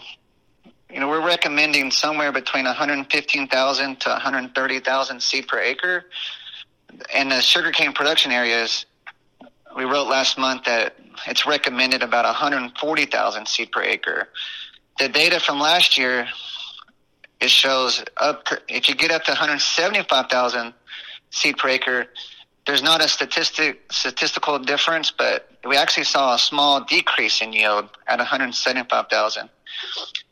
you 0.92 1.00
know, 1.00 1.08
we're 1.08 1.26
recommending 1.26 1.92
somewhere 1.92 2.32
between 2.32 2.66
115,000 2.66 4.00
to 4.00 4.10
130,000 4.10 5.22
seed 5.22 5.48
per 5.48 5.60
acre. 5.60 6.06
And 7.14 7.32
the 7.32 7.42
sugarcane 7.42 7.94
production 7.94 8.32
areas, 8.32 8.86
we 9.76 9.84
wrote 9.84 10.08
last 10.08 10.38
month 10.38 10.64
that 10.64 10.96
it's 11.28 11.46
recommended 11.46 12.04
about 12.04 12.26
140,000 12.26 13.48
seed 13.48 13.72
per 13.72 13.82
acre. 13.82 14.30
The 15.00 15.10
data 15.10 15.40
from 15.40 15.60
last 15.60 15.98
year, 15.98 16.28
it 17.40 17.50
shows 17.50 18.04
up 18.18 18.48
if 18.68 18.90
you 18.90 18.96
get 18.96 19.12
up 19.12 19.24
to 19.26 19.32
175,000 19.32 20.74
seed 21.30 21.58
per 21.58 21.70
acre, 21.70 22.08
there's 22.66 22.82
not 22.82 23.04
a 23.04 23.08
statistic 23.08 23.92
statistical 23.92 24.58
difference, 24.60 25.12
but 25.12 25.50
we 25.66 25.78
actually 25.78 26.04
saw 26.06 26.36
a 26.36 26.40
small 26.40 26.84
decrease 26.84 27.42
in 27.42 27.54
yield 27.54 27.90
at 28.08 28.18
175,000. 28.20 29.50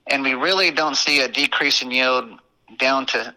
And 0.07 0.23
we 0.23 0.33
really 0.33 0.71
don't 0.71 0.95
see 0.95 1.21
a 1.21 1.27
decrease 1.27 1.81
in 1.81 1.91
yield 1.91 2.39
down 2.77 3.05
to 3.07 3.33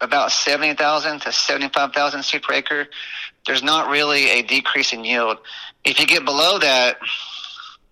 about 0.00 0.30
70,000 0.30 1.20
to 1.20 1.32
75,000 1.32 2.22
seed 2.22 2.42
per 2.42 2.54
acre, 2.54 2.86
there's 3.46 3.62
not 3.62 3.88
really 3.88 4.28
a 4.28 4.42
decrease 4.42 4.92
in 4.92 5.04
yield. 5.04 5.38
If 5.84 5.98
you 5.98 6.06
get 6.06 6.24
below 6.24 6.58
that, 6.58 6.98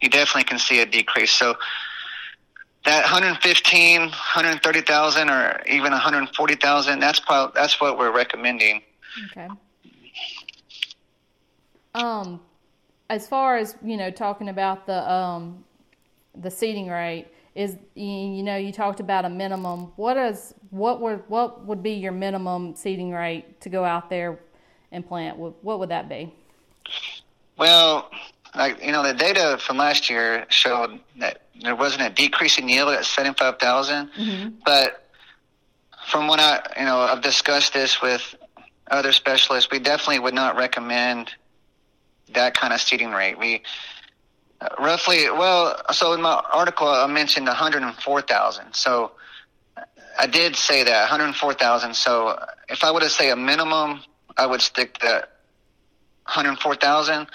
you 0.01 0.09
definitely 0.09 0.45
can 0.45 0.59
see 0.59 0.81
a 0.81 0.87
decrease. 0.87 1.33
So 1.33 1.57
that 2.85 3.03
115, 3.03 4.01
130,000 4.01 5.31
or 5.31 5.61
even 5.67 5.93
140,000, 5.93 6.99
that's 6.99 7.21
probably, 7.21 7.53
that's 7.55 7.81
what 7.81 7.99
we're 7.99 8.15
recommending. 8.15 8.83
Okay. 9.31 9.49
Um, 11.95 12.41
as 13.09 13.27
far 13.27 13.57
as 13.57 13.75
you 13.83 13.97
know, 13.97 14.11
talking 14.11 14.49
about 14.49 14.87
the 14.87 15.11
um, 15.11 15.65
the 16.37 16.51
seeding 16.51 16.89
rate 16.89 17.27
is 17.55 17.77
you 17.95 18.43
know 18.43 18.57
you 18.57 18.73
talked 18.73 19.01
about 19.01 19.25
a 19.25 19.31
minimum. 19.31 19.93
What 19.97 20.17
is 20.17 20.55
what 20.71 21.01
would 21.01 21.23
what 21.29 21.67
would 21.67 21.83
be 21.83 21.93
your 21.93 22.13
minimum 22.13 22.75
seeding 22.77 23.11
rate 23.13 23.61
to 23.63 23.69
go 23.69 23.85
out 23.85 24.11
there 24.11 24.39
and 24.93 25.07
plant? 25.07 25.37
What 25.37 25.79
would 25.79 25.89
that 25.89 26.09
be? 26.09 26.33
Well, 27.57 28.11
like 28.55 28.83
you 28.85 28.93
know, 28.93 29.03
the 29.03 29.15
data 29.15 29.59
from 29.61 29.77
last 29.77 30.09
year 30.11 30.47
showed 30.49 31.01
that 31.19 31.43
there 31.61 31.77
wasn't 31.77 32.03
a 32.03 32.11
decrease 32.11 32.59
in 32.59 32.69
yield 32.69 32.89
at 32.89 33.05
seventy 33.05 33.37
five 33.37 33.59
thousand, 33.59 34.11
mm 34.13 34.25
mm-hmm. 34.25 34.49
but 34.65 35.09
from 36.07 36.27
what 36.27 36.41
I 36.41 36.61
you 36.79 36.85
know 36.85 36.99
I've 37.01 37.23
discussed 37.23 37.73
this 37.73 38.01
with 38.01 38.35
other 38.91 39.13
specialists, 39.13 39.71
we 39.71 39.79
definitely 39.79 40.19
would 40.19 40.35
not 40.35 40.57
recommend 40.57 41.33
that 42.33 42.55
kind 42.55 42.73
of 42.73 42.81
seeding 42.81 43.11
rate. 43.11 43.39
We 43.39 43.63
roughly, 44.79 45.31
well, 45.31 45.81
so 45.93 46.13
in 46.13 46.23
my 46.23 46.43
article 46.53 46.89
I 46.89 47.07
mentioned 47.07 47.47
104,000. 47.47 48.75
So 48.75 49.13
I 50.19 50.27
did 50.27 50.57
say 50.57 50.85
that 50.85 51.01
104,000. 51.03 51.95
So 51.95 52.39
if 52.69 52.85
I 52.85 52.91
were 52.91 53.01
to 53.01 53.09
say 53.09 53.31
a 53.31 53.37
minimum, 53.37 54.03
I 54.37 54.47
would 54.47 54.61
stick 54.61 54.99
to 54.99 55.27
104,000. 56.27 57.27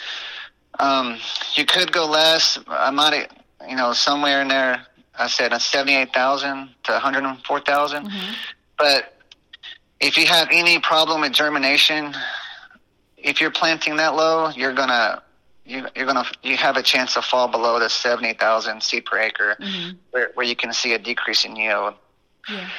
Um, 0.79 1.17
you 1.55 1.65
could 1.65 1.91
go 1.91 2.05
less. 2.05 2.59
I 2.67 2.91
might, 2.91 3.31
you 3.67 3.75
know, 3.75 3.93
somewhere 3.93 4.41
in 4.41 4.47
there. 4.47 4.85
I 5.17 5.27
said 5.27 5.53
a 5.53 5.59
78,000 5.59 6.69
to 6.83 6.91
104,000. 6.91 8.05
Mm-hmm. 8.05 8.33
But 8.77 9.17
if 9.99 10.17
you 10.17 10.27
have 10.27 10.49
any 10.51 10.79
problem 10.79 11.21
with 11.21 11.31
germination, 11.31 12.13
if 13.17 13.39
you're 13.39 13.51
planting 13.51 13.95
that 13.97 14.15
low, 14.15 14.49
you're 14.49 14.73
gonna 14.73 15.21
you, 15.65 15.87
you're 15.95 16.05
gonna 16.05 16.25
you 16.43 16.55
have 16.57 16.77
a 16.77 16.83
chance 16.83 17.15
to 17.15 17.21
fall 17.21 17.47
below 17.47 17.79
the 17.79 17.89
seventy 17.89 18.33
thousand 18.33 18.81
seed 18.83 19.05
per 19.05 19.17
acre, 19.17 19.55
mm-hmm. 19.59 19.97
where 20.11 20.31
where 20.35 20.45
you 20.45 20.55
can 20.55 20.71
see 20.71 20.93
a 20.93 20.99
decrease 20.99 21.43
in 21.43 21.55
yield. 21.55 21.95
Yeah. 22.49 22.69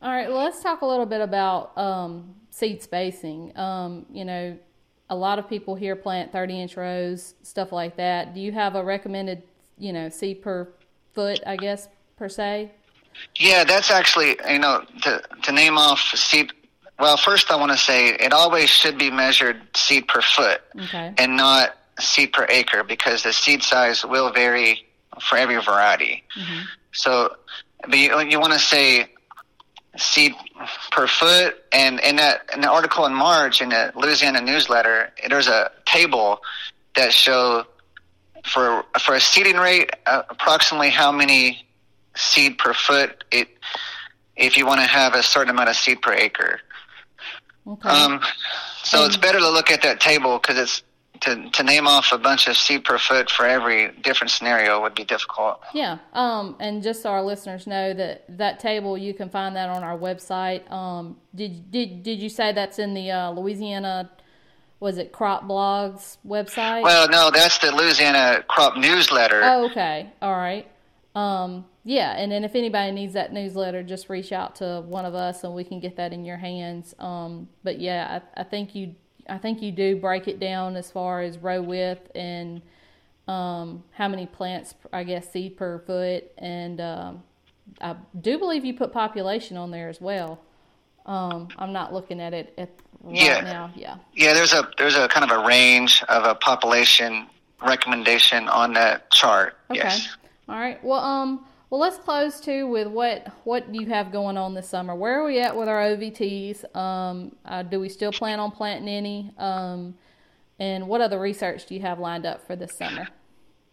All 0.00 0.10
right. 0.10 0.28
Well, 0.28 0.38
let's 0.38 0.62
talk 0.62 0.80
a 0.80 0.86
little 0.86 1.06
bit 1.06 1.20
about 1.20 1.76
um, 1.76 2.34
seed 2.50 2.82
spacing. 2.82 3.56
Um, 3.56 4.06
you 4.10 4.24
know, 4.24 4.56
a 5.10 5.16
lot 5.16 5.38
of 5.38 5.48
people 5.48 5.74
here 5.74 5.94
plant 5.94 6.32
thirty 6.32 6.60
inch 6.60 6.76
rows, 6.76 7.34
stuff 7.42 7.70
like 7.72 7.96
that. 7.96 8.34
Do 8.34 8.40
you 8.40 8.52
have 8.52 8.74
a 8.74 8.82
recommended, 8.82 9.42
you 9.76 9.92
know, 9.92 10.08
seed 10.08 10.40
per 10.40 10.68
foot? 11.12 11.40
I 11.46 11.56
guess 11.56 11.88
per 12.16 12.28
se. 12.28 12.72
Yeah, 13.36 13.64
that's 13.64 13.90
actually 13.90 14.38
you 14.48 14.58
know 14.58 14.84
to 15.02 15.22
to 15.42 15.52
name 15.52 15.76
off 15.76 16.00
seed 16.00 16.52
well, 16.98 17.16
first 17.16 17.50
I 17.50 17.56
want 17.56 17.72
to 17.72 17.78
say 17.78 18.08
it 18.08 18.32
always 18.32 18.68
should 18.70 18.98
be 18.98 19.10
measured 19.10 19.60
seed 19.74 20.08
per 20.08 20.20
foot 20.20 20.60
okay. 20.78 21.14
and 21.16 21.36
not 21.36 21.76
seed 22.00 22.32
per 22.32 22.46
acre 22.48 22.82
because 22.82 23.22
the 23.22 23.32
seed 23.32 23.62
size 23.62 24.04
will 24.04 24.32
vary 24.32 24.86
for 25.20 25.36
every 25.36 25.60
variety. 25.62 26.24
Mm-hmm. 26.36 26.60
So, 26.92 27.34
but 27.82 27.96
you, 27.96 28.18
you 28.20 28.40
want 28.40 28.52
to 28.52 28.58
say 28.58 29.08
seed 29.96 30.34
per 30.90 31.06
foot, 31.06 31.56
and 31.72 32.00
in 32.00 32.16
that 32.16 32.48
in 32.54 32.60
the 32.60 32.70
article 32.70 33.04
in 33.06 33.14
March 33.14 33.60
in 33.60 33.70
the 33.70 33.92
Louisiana 33.94 34.40
newsletter, 34.40 35.12
there's 35.28 35.48
a 35.48 35.70
table 35.86 36.40
that 36.96 37.12
show 37.12 37.64
for 38.44 38.84
for 39.00 39.14
a 39.14 39.20
seeding 39.20 39.56
rate 39.56 39.90
uh, 40.06 40.22
approximately 40.30 40.90
how 40.90 41.12
many 41.12 41.66
seed 42.14 42.58
per 42.58 42.72
foot 42.72 43.24
it 43.30 43.48
if 44.36 44.56
you 44.56 44.66
want 44.66 44.80
to 44.80 44.86
have 44.86 45.14
a 45.14 45.22
certain 45.22 45.50
amount 45.50 45.68
of 45.68 45.76
seed 45.76 46.00
per 46.00 46.12
acre. 46.12 46.60
Okay. 47.68 47.88
Um, 47.88 48.20
so 48.82 49.04
it's 49.04 49.16
better 49.16 49.38
to 49.38 49.50
look 49.50 49.70
at 49.70 49.82
that 49.82 50.00
table 50.00 50.38
because 50.38 50.58
it's 50.58 50.82
to, 51.20 51.50
to 51.50 51.62
name 51.62 51.86
off 51.86 52.12
a 52.12 52.18
bunch 52.18 52.48
of 52.48 52.56
seed 52.56 52.84
per 52.84 52.98
foot 52.98 53.30
for 53.30 53.46
every 53.46 53.90
different 54.02 54.30
scenario 54.30 54.80
would 54.80 54.94
be 54.94 55.04
difficult. 55.04 55.60
Yeah. 55.74 55.98
Um, 56.12 56.56
and 56.60 56.82
just 56.82 57.02
so 57.02 57.10
our 57.10 57.22
listeners 57.22 57.66
know 57.66 57.92
that 57.94 58.24
that 58.38 58.60
table 58.60 58.96
you 58.96 59.14
can 59.14 59.28
find 59.28 59.56
that 59.56 59.68
on 59.68 59.82
our 59.82 59.98
website. 59.98 60.70
Um, 60.70 61.16
did 61.34 61.70
did 61.70 62.02
did 62.02 62.20
you 62.20 62.28
say 62.28 62.52
that's 62.52 62.78
in 62.78 62.94
the 62.94 63.10
uh, 63.10 63.30
Louisiana? 63.32 64.10
Was 64.80 64.96
it 64.98 65.10
Crop 65.10 65.42
Blogs 65.42 66.18
website? 66.24 66.82
Well, 66.82 67.08
no, 67.08 67.32
that's 67.32 67.58
the 67.58 67.72
Louisiana 67.72 68.44
Crop 68.46 68.76
Newsletter. 68.76 69.40
Oh, 69.42 69.66
okay. 69.70 70.12
All 70.22 70.36
right. 70.36 70.70
Um, 71.14 71.64
yeah, 71.84 72.16
and 72.16 72.30
then 72.30 72.44
if 72.44 72.54
anybody 72.54 72.92
needs 72.92 73.14
that 73.14 73.32
newsletter, 73.32 73.82
just 73.82 74.08
reach 74.08 74.30
out 74.30 74.56
to 74.56 74.82
one 74.86 75.04
of 75.04 75.14
us 75.14 75.42
and 75.42 75.54
we 75.54 75.64
can 75.64 75.80
get 75.80 75.96
that 75.96 76.12
in 76.12 76.24
your 76.24 76.36
hands. 76.36 76.94
Um, 76.98 77.48
but 77.64 77.80
yeah, 77.80 78.20
I, 78.36 78.40
I, 78.42 78.44
think 78.44 78.74
you, 78.74 78.94
I 79.28 79.38
think 79.38 79.62
you 79.62 79.72
do 79.72 79.96
break 79.96 80.28
it 80.28 80.38
down 80.38 80.76
as 80.76 80.90
far 80.90 81.22
as 81.22 81.38
row 81.38 81.62
width 81.62 82.10
and 82.14 82.62
um, 83.28 83.84
how 83.90 84.08
many 84.08 84.26
plants, 84.26 84.74
I 84.92 85.04
guess, 85.04 85.30
seed 85.30 85.56
per 85.56 85.80
foot, 85.80 86.30
and 86.38 86.80
um, 86.80 87.22
I 87.80 87.96
do 88.18 88.38
believe 88.38 88.64
you 88.64 88.74
put 88.74 88.92
population 88.92 89.56
on 89.56 89.70
there 89.70 89.88
as 89.88 90.00
well. 90.00 90.40
Um, 91.04 91.48
I'm 91.58 91.72
not 91.72 91.92
looking 91.92 92.20
at 92.20 92.32
it 92.34 92.54
at 92.58 92.70
right 93.02 93.14
yeah. 93.14 93.40
now. 93.40 93.70
Yeah. 93.74 93.96
Yeah, 94.14 94.34
there's 94.34 94.52
a 94.52 94.70
there's 94.78 94.96
a 94.96 95.08
kind 95.08 95.30
of 95.30 95.38
a 95.38 95.46
range 95.46 96.02
of 96.08 96.24
a 96.24 96.34
population 96.34 97.26
recommendation 97.62 98.48
on 98.48 98.72
that 98.74 99.10
chart. 99.10 99.58
Okay. 99.70 99.80
Yes. 99.80 100.16
All 100.48 100.56
right. 100.58 100.82
Well, 100.82 101.00
um, 101.00 101.44
well, 101.70 101.80
let's 101.80 101.98
close 101.98 102.40
too 102.40 102.66
with 102.66 102.88
what 102.88 103.30
what 103.44 103.74
you 103.74 103.86
have 103.88 104.10
going 104.10 104.38
on 104.38 104.54
this 104.54 104.68
summer. 104.68 104.94
Where 104.94 105.20
are 105.20 105.24
we 105.24 105.40
at 105.40 105.54
with 105.54 105.68
our 105.68 105.80
OVTs? 105.80 106.74
Um, 106.74 107.36
uh, 107.44 107.62
do 107.62 107.78
we 107.78 107.90
still 107.90 108.12
plan 108.12 108.40
on 108.40 108.50
planting 108.50 108.88
any? 108.88 109.30
Um, 109.36 109.94
and 110.58 110.88
what 110.88 111.00
other 111.00 111.18
research 111.18 111.66
do 111.66 111.74
you 111.74 111.80
have 111.82 111.98
lined 111.98 112.24
up 112.24 112.46
for 112.46 112.56
this 112.56 112.72
summer? 112.72 113.08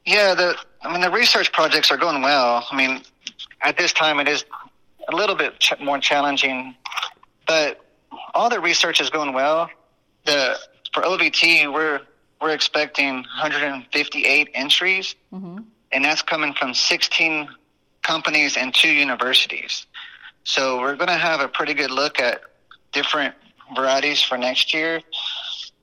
Yeah, 0.05 0.36
the 0.36 0.58
I 0.82 0.91
mean 0.91 1.01
the 1.01 1.10
research 1.10 1.51
projects 1.53 1.89
are 1.91 1.98
going 1.98 2.22
well. 2.22 2.67
I 2.70 2.75
mean, 2.75 3.01
at 3.62 3.77
this 3.77 3.94
time 3.94 4.20
it 4.20 4.27
is 4.27 4.44
a 5.08 5.15
little 5.15 5.36
bit 5.36 5.58
ch- 5.60 5.79
more 5.79 6.00
challenging, 6.00 6.75
but 7.48 7.79
all 8.34 8.50
the 8.50 8.60
research 8.60 9.00
is 9.00 9.10
going 9.10 9.34
well. 9.34 9.70
The 10.25 10.58
for 10.94 11.03
OVT 11.03 11.72
we're 11.74 12.01
we're 12.41 12.51
expecting 12.51 13.15
158 13.15 14.50
entries, 14.53 15.15
mm-hmm. 15.34 15.60
And 15.96 16.04
that's 16.04 16.22
coming 16.22 16.54
from 16.54 16.74
16 16.74 17.48
companies 18.04 18.58
and 18.58 18.74
two 18.74 18.90
universities. 18.90 19.88
So 20.44 20.80
we're 20.82 20.98
going 20.98 21.08
to 21.08 21.14
have 21.14 21.40
a 21.40 21.48
pretty 21.48 21.74
good 21.74 21.90
look 21.90 22.20
at 22.20 22.42
different 22.92 23.34
varieties 23.74 24.22
for 24.22 24.38
next 24.38 24.74
year. 24.74 25.02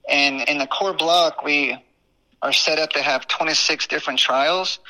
And 0.08 0.42
in 0.42 0.58
the 0.58 0.66
core 0.66 0.92
block, 0.92 1.42
we 1.42 1.82
are 2.42 2.52
set 2.52 2.78
up 2.78 2.90
to 2.90 3.02
have 3.02 3.26
26 3.26 3.86
different 3.86 4.18
trials, 4.18 4.80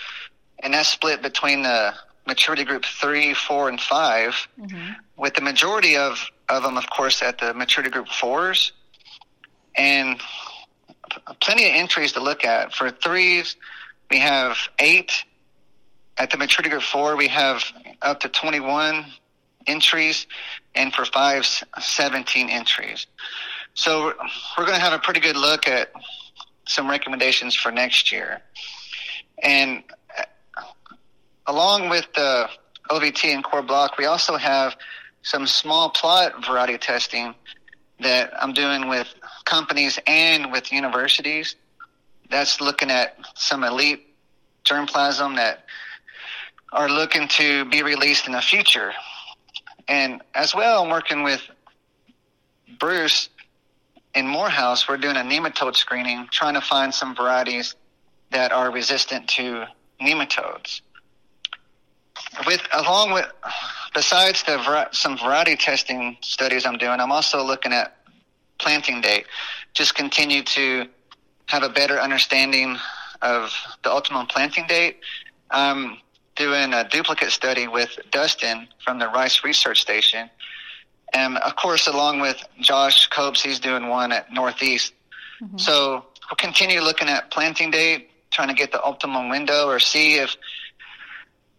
and 0.60 0.74
that's 0.74 0.88
split 0.88 1.22
between 1.22 1.62
the 1.62 1.94
maturity 2.26 2.64
group 2.64 2.84
three, 2.84 3.32
four, 3.32 3.68
and 3.68 3.80
5 3.80 4.48
mm-hmm. 4.58 4.92
with 5.16 5.34
the 5.34 5.40
majority 5.40 5.96
of, 5.96 6.18
of 6.48 6.64
them, 6.64 6.76
of 6.76 6.90
course, 6.90 7.22
at 7.22 7.38
the 7.38 7.54
maturity 7.54 7.90
group 7.90 8.08
fours. 8.08 8.72
And 9.76 10.20
plenty 11.40 11.68
of 11.68 11.76
entries 11.76 12.12
to 12.12 12.20
look 12.20 12.44
at. 12.44 12.74
For 12.74 12.90
threes, 12.90 13.56
we 14.12 14.18
have 14.18 14.58
eight 14.78 15.24
at 16.18 16.30
the 16.30 16.36
maturity 16.36 16.68
group 16.68 16.82
four, 16.82 17.16
we 17.16 17.28
have 17.28 17.64
up 18.02 18.20
to 18.20 18.28
21 18.28 19.06
entries, 19.66 20.26
and 20.74 20.92
for 20.92 21.06
five, 21.06 21.46
17 21.80 22.50
entries. 22.50 23.06
So 23.72 24.12
we're 24.58 24.66
going 24.66 24.76
to 24.76 24.84
have 24.84 24.92
a 24.92 24.98
pretty 24.98 25.20
good 25.20 25.36
look 25.36 25.66
at 25.66 25.92
some 26.66 26.90
recommendations 26.90 27.54
for 27.54 27.72
next 27.72 28.12
year. 28.12 28.42
And 29.42 29.82
uh, 30.18 30.62
along 31.46 31.88
with 31.88 32.06
the 32.14 32.50
OVT 32.90 33.24
and 33.32 33.42
core 33.42 33.62
block, 33.62 33.96
we 33.96 34.04
also 34.04 34.36
have 34.36 34.76
some 35.22 35.46
small 35.46 35.88
plot 35.88 36.44
variety 36.44 36.76
testing 36.76 37.34
that 38.00 38.30
I'm 38.38 38.52
doing 38.52 38.90
with 38.90 39.08
companies 39.46 39.98
and 40.06 40.52
with 40.52 40.70
universities. 40.70 41.56
That's 42.32 42.62
looking 42.62 42.90
at 42.90 43.14
some 43.34 43.62
elite 43.62 44.06
germplasm 44.64 45.36
that 45.36 45.66
are 46.72 46.88
looking 46.88 47.28
to 47.28 47.66
be 47.66 47.82
released 47.82 48.26
in 48.26 48.32
the 48.32 48.40
future. 48.40 48.92
And 49.86 50.22
as 50.34 50.54
well, 50.54 50.82
I'm 50.82 50.88
working 50.88 51.24
with 51.24 51.42
Bruce 52.78 53.28
in 54.14 54.26
Morehouse. 54.26 54.88
We're 54.88 54.96
doing 54.96 55.16
a 55.16 55.20
nematode 55.20 55.76
screening, 55.76 56.26
trying 56.30 56.54
to 56.54 56.62
find 56.62 56.94
some 56.94 57.14
varieties 57.14 57.74
that 58.30 58.50
are 58.50 58.70
resistant 58.70 59.28
to 59.36 59.66
nematodes. 60.00 60.80
With 62.46 62.66
along 62.72 63.12
with 63.12 63.30
besides 63.92 64.42
the 64.44 64.88
some 64.92 65.18
variety 65.18 65.56
testing 65.56 66.16
studies 66.22 66.64
I'm 66.64 66.78
doing, 66.78 66.98
I'm 66.98 67.12
also 67.12 67.44
looking 67.44 67.74
at 67.74 67.94
planting 68.58 69.02
date. 69.02 69.26
Just 69.74 69.94
continue 69.94 70.42
to 70.44 70.86
have 71.46 71.62
a 71.62 71.68
better 71.68 71.98
understanding 71.98 72.76
of 73.20 73.52
the 73.82 73.90
optimum 73.90 74.26
planting 74.26 74.66
date. 74.66 75.00
I'm 75.50 75.98
doing 76.36 76.72
a 76.72 76.88
duplicate 76.88 77.30
study 77.30 77.68
with 77.68 77.98
Dustin 78.10 78.68
from 78.84 78.98
the 78.98 79.08
Rice 79.08 79.44
Research 79.44 79.80
Station. 79.80 80.30
And 81.12 81.36
of 81.38 81.56
course, 81.56 81.86
along 81.86 82.20
with 82.20 82.42
Josh 82.60 83.08
Copes, 83.08 83.42
he's 83.42 83.60
doing 83.60 83.88
one 83.88 84.12
at 84.12 84.32
Northeast. 84.32 84.94
Mm-hmm. 85.42 85.58
So 85.58 86.06
we'll 86.30 86.36
continue 86.38 86.80
looking 86.80 87.08
at 87.08 87.30
planting 87.30 87.70
date, 87.70 88.08
trying 88.30 88.48
to 88.48 88.54
get 88.54 88.72
the 88.72 88.82
optimum 88.82 89.28
window 89.28 89.68
or 89.68 89.78
see 89.78 90.14
if 90.14 90.36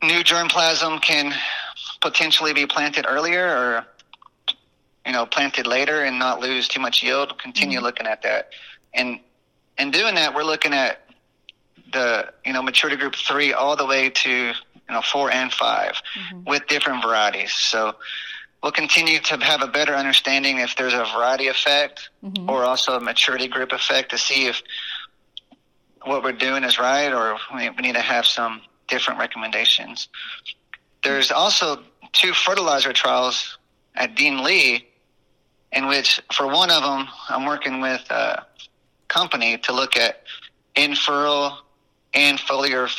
new 0.01 0.23
germplasm 0.23 1.01
can 1.01 1.33
potentially 2.01 2.53
be 2.53 2.65
planted 2.65 3.05
earlier 3.07 3.47
or 3.47 3.85
you 5.05 5.11
know 5.13 5.25
planted 5.25 5.65
later 5.65 6.03
and 6.03 6.19
not 6.19 6.41
lose 6.41 6.67
too 6.67 6.79
much 6.79 7.01
yield 7.01 7.37
continue 7.39 7.77
mm-hmm. 7.77 7.85
looking 7.85 8.05
at 8.05 8.21
that 8.21 8.49
and 8.93 9.19
in 9.77 9.91
doing 9.91 10.15
that 10.15 10.33
we're 10.35 10.43
looking 10.43 10.73
at 10.73 10.99
the 11.91 12.31
you 12.45 12.53
know 12.53 12.61
maturity 12.61 12.99
group 12.99 13.15
three 13.15 13.53
all 13.53 13.75
the 13.75 13.85
way 13.85 14.09
to 14.09 14.29
you 14.29 14.53
know 14.89 15.01
four 15.01 15.31
and 15.31 15.51
5 15.51 15.91
mm-hmm. 15.91 16.49
with 16.49 16.67
different 16.67 17.03
varieties 17.03 17.53
so 17.53 17.95
we'll 18.61 18.71
continue 18.71 19.19
to 19.19 19.37
have 19.37 19.61
a 19.61 19.67
better 19.67 19.93
understanding 19.93 20.57
if 20.57 20.75
there's 20.75 20.93
a 20.93 21.05
variety 21.15 21.47
effect 21.47 22.09
mm-hmm. 22.23 22.49
or 22.49 22.63
also 22.63 22.95
a 22.95 22.99
maturity 22.99 23.47
group 23.47 23.71
effect 23.71 24.11
to 24.11 24.17
see 24.17 24.47
if 24.47 24.61
what 26.05 26.23
we're 26.23 26.31
doing 26.31 26.63
is 26.63 26.79
right 26.79 27.13
or 27.13 27.37
we 27.55 27.69
need 27.81 27.95
to 27.95 28.01
have 28.01 28.25
some 28.25 28.61
different 28.87 29.19
recommendations. 29.19 30.09
There's 31.03 31.31
also 31.31 31.83
two 32.11 32.33
fertilizer 32.33 32.93
trials 32.93 33.57
at 33.95 34.15
Dean 34.15 34.43
Lee, 34.43 34.87
in 35.71 35.87
which 35.87 36.21
for 36.31 36.47
one 36.47 36.69
of 36.69 36.83
them, 36.83 37.07
I'm 37.29 37.45
working 37.45 37.81
with 37.81 38.01
a 38.09 38.45
company 39.13 39.57
to 39.59 39.73
look 39.73 39.95
at 39.97 40.23
in-furrow 40.75 41.57
and 42.13 42.37
foliar 42.37 42.89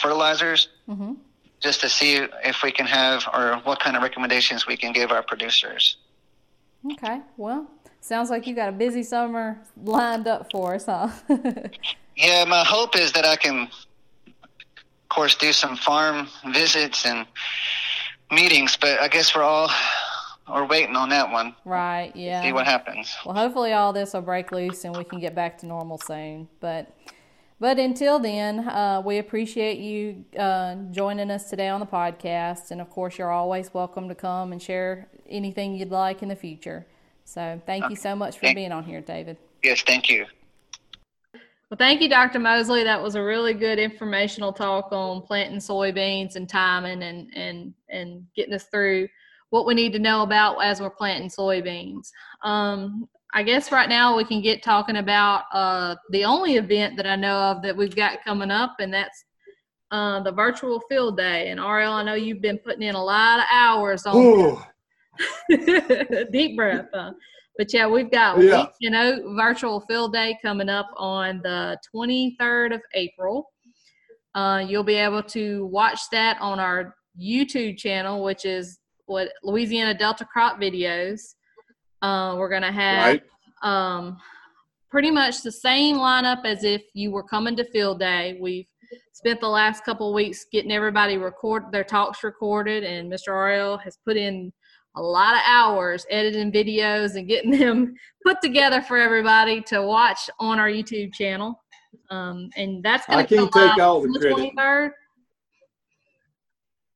fertilizers, 0.00 0.68
mm-hmm. 0.88 1.14
just 1.60 1.80
to 1.80 1.88
see 1.88 2.16
if 2.44 2.62
we 2.62 2.72
can 2.72 2.86
have 2.86 3.24
or 3.32 3.56
what 3.64 3.80
kind 3.80 3.96
of 3.96 4.02
recommendations 4.02 4.66
we 4.66 4.76
can 4.76 4.92
give 4.92 5.10
our 5.10 5.22
producers. 5.22 5.96
Okay, 6.92 7.20
well, 7.36 7.68
sounds 8.00 8.30
like 8.30 8.46
you 8.46 8.54
got 8.54 8.68
a 8.68 8.72
busy 8.72 9.02
summer 9.02 9.58
lined 9.82 10.28
up 10.28 10.50
for 10.52 10.74
us, 10.74 10.86
huh? 10.86 11.08
yeah, 12.16 12.44
my 12.44 12.64
hope 12.64 12.96
is 12.96 13.12
that 13.12 13.24
I 13.24 13.36
can 13.36 13.68
of 15.06 15.14
course, 15.14 15.36
do 15.36 15.52
some 15.52 15.76
farm 15.76 16.26
visits 16.52 17.06
and 17.06 17.26
meetings, 18.32 18.76
but 18.76 19.00
I 19.00 19.06
guess 19.06 19.36
we're 19.36 19.44
all 19.44 19.70
we're 20.48 20.66
waiting 20.66 20.96
on 20.96 21.08
that 21.10 21.30
one. 21.30 21.54
Right. 21.64 22.14
Yeah. 22.14 22.42
See 22.42 22.52
what 22.52 22.66
happens. 22.66 23.14
Well, 23.24 23.34
hopefully 23.34 23.72
all 23.72 23.92
this 23.92 24.14
will 24.14 24.22
break 24.22 24.52
loose 24.52 24.84
and 24.84 24.96
we 24.96 25.04
can 25.04 25.20
get 25.20 25.34
back 25.34 25.58
to 25.58 25.66
normal 25.66 25.98
soon. 25.98 26.48
But 26.60 26.94
but 27.58 27.78
until 27.78 28.18
then, 28.18 28.68
uh, 28.68 29.02
we 29.04 29.18
appreciate 29.18 29.78
you 29.78 30.24
uh, 30.38 30.74
joining 30.90 31.30
us 31.30 31.48
today 31.48 31.68
on 31.68 31.80
the 31.80 31.86
podcast, 31.86 32.70
and 32.70 32.82
of 32.82 32.90
course, 32.90 33.16
you're 33.16 33.30
always 33.30 33.72
welcome 33.72 34.10
to 34.10 34.14
come 34.14 34.52
and 34.52 34.60
share 34.60 35.08
anything 35.26 35.74
you'd 35.74 35.90
like 35.90 36.22
in 36.22 36.28
the 36.28 36.36
future. 36.36 36.86
So, 37.24 37.60
thank 37.64 37.84
okay. 37.84 37.92
you 37.92 37.96
so 37.96 38.14
much 38.14 38.34
for 38.34 38.42
thank- 38.42 38.56
being 38.56 38.72
on 38.72 38.84
here, 38.84 39.00
David. 39.00 39.38
Yes, 39.62 39.80
thank 39.80 40.10
you. 40.10 40.26
Well, 41.70 41.78
thank 41.78 42.02
you, 42.02 42.10
Dr. 42.10 42.38
Moseley. 42.38 42.84
That 42.84 43.02
was 43.02 43.14
a 43.14 43.22
really 43.22 43.54
good 43.54 43.78
informational 43.78 44.52
talk 44.52 44.92
on 44.92 45.22
planting 45.22 45.58
soybeans 45.58 46.36
and 46.36 46.48
timing 46.48 47.02
and 47.02 47.34
and 47.34 47.74
and 47.88 48.26
getting 48.36 48.52
us 48.52 48.64
through 48.64 49.08
what 49.56 49.64
we 49.66 49.72
need 49.72 49.94
to 49.94 49.98
know 49.98 50.20
about 50.20 50.62
as 50.62 50.82
we're 50.82 50.90
planting 50.90 51.30
soybeans. 51.30 52.10
Um, 52.42 53.08
I 53.32 53.42
guess 53.42 53.72
right 53.72 53.88
now 53.88 54.14
we 54.14 54.22
can 54.22 54.42
get 54.42 54.62
talking 54.62 54.98
about 54.98 55.44
uh, 55.50 55.96
the 56.10 56.26
only 56.26 56.56
event 56.56 56.98
that 56.98 57.06
I 57.06 57.16
know 57.16 57.38
of 57.38 57.62
that 57.62 57.74
we've 57.74 57.96
got 57.96 58.22
coming 58.22 58.50
up, 58.50 58.76
and 58.80 58.92
that's 58.92 59.24
uh, 59.90 60.20
the 60.20 60.32
virtual 60.32 60.82
field 60.90 61.16
day. 61.16 61.48
And 61.48 61.58
RL, 61.58 61.92
I 61.92 62.02
know 62.02 62.12
you've 62.12 62.42
been 62.42 62.58
putting 62.58 62.82
in 62.82 62.94
a 62.94 63.02
lot 63.02 63.38
of 63.38 63.46
hours 63.50 64.04
on. 64.04 64.62
deep 66.32 66.54
breath. 66.54 66.88
Huh? 66.92 67.12
But 67.56 67.72
yeah, 67.72 67.86
we've 67.88 68.10
got 68.10 68.38
yeah. 68.42 68.66
you 68.78 68.90
know 68.90 69.34
virtual 69.36 69.80
field 69.88 70.12
day 70.12 70.38
coming 70.42 70.68
up 70.68 70.90
on 70.98 71.40
the 71.42 71.78
23rd 71.94 72.74
of 72.74 72.82
April. 72.92 73.50
Uh, 74.34 74.62
you'll 74.68 74.84
be 74.84 74.96
able 74.96 75.22
to 75.22 75.64
watch 75.68 76.00
that 76.12 76.36
on 76.42 76.60
our 76.60 76.94
YouTube 77.18 77.78
channel, 77.78 78.22
which 78.22 78.44
is 78.44 78.78
what 79.06 79.30
Louisiana 79.42 79.94
Delta 79.94 80.24
Crop 80.24 80.60
Videos. 80.60 81.34
Uh, 82.02 82.36
we're 82.36 82.50
gonna 82.50 82.72
have 82.72 83.20
right. 83.20 83.22
um, 83.62 84.18
pretty 84.90 85.10
much 85.10 85.42
the 85.42 85.52
same 85.52 85.96
lineup 85.96 86.44
as 86.44 86.64
if 86.64 86.82
you 86.94 87.10
were 87.10 87.22
coming 87.22 87.56
to 87.56 87.64
field 87.64 88.00
day. 88.00 88.38
We've 88.40 88.68
spent 89.12 89.40
the 89.40 89.48
last 89.48 89.84
couple 89.84 90.08
of 90.08 90.14
weeks 90.14 90.46
getting 90.52 90.72
everybody 90.72 91.16
record 91.16 91.72
their 91.72 91.84
talks 91.84 92.22
recorded, 92.22 92.84
and 92.84 93.10
Mr. 93.10 93.28
RL 93.28 93.78
has 93.78 93.98
put 94.04 94.16
in 94.16 94.52
a 94.96 95.02
lot 95.02 95.34
of 95.34 95.40
hours 95.44 96.06
editing 96.10 96.50
videos 96.50 97.16
and 97.16 97.28
getting 97.28 97.50
them 97.58 97.94
put 98.24 98.40
together 98.42 98.80
for 98.80 98.98
everybody 98.98 99.60
to 99.62 99.82
watch 99.82 100.30
on 100.38 100.58
our 100.58 100.68
YouTube 100.68 101.12
channel. 101.12 101.62
Um, 102.10 102.50
and 102.56 102.82
that's 102.82 103.06
going 103.06 103.26
to 103.26 103.36
come 103.36 103.50
take 103.50 103.78
all 103.78 104.00
the, 104.00 104.08
the 104.08 104.18
credit. 104.18 104.56
23rd. 104.56 104.90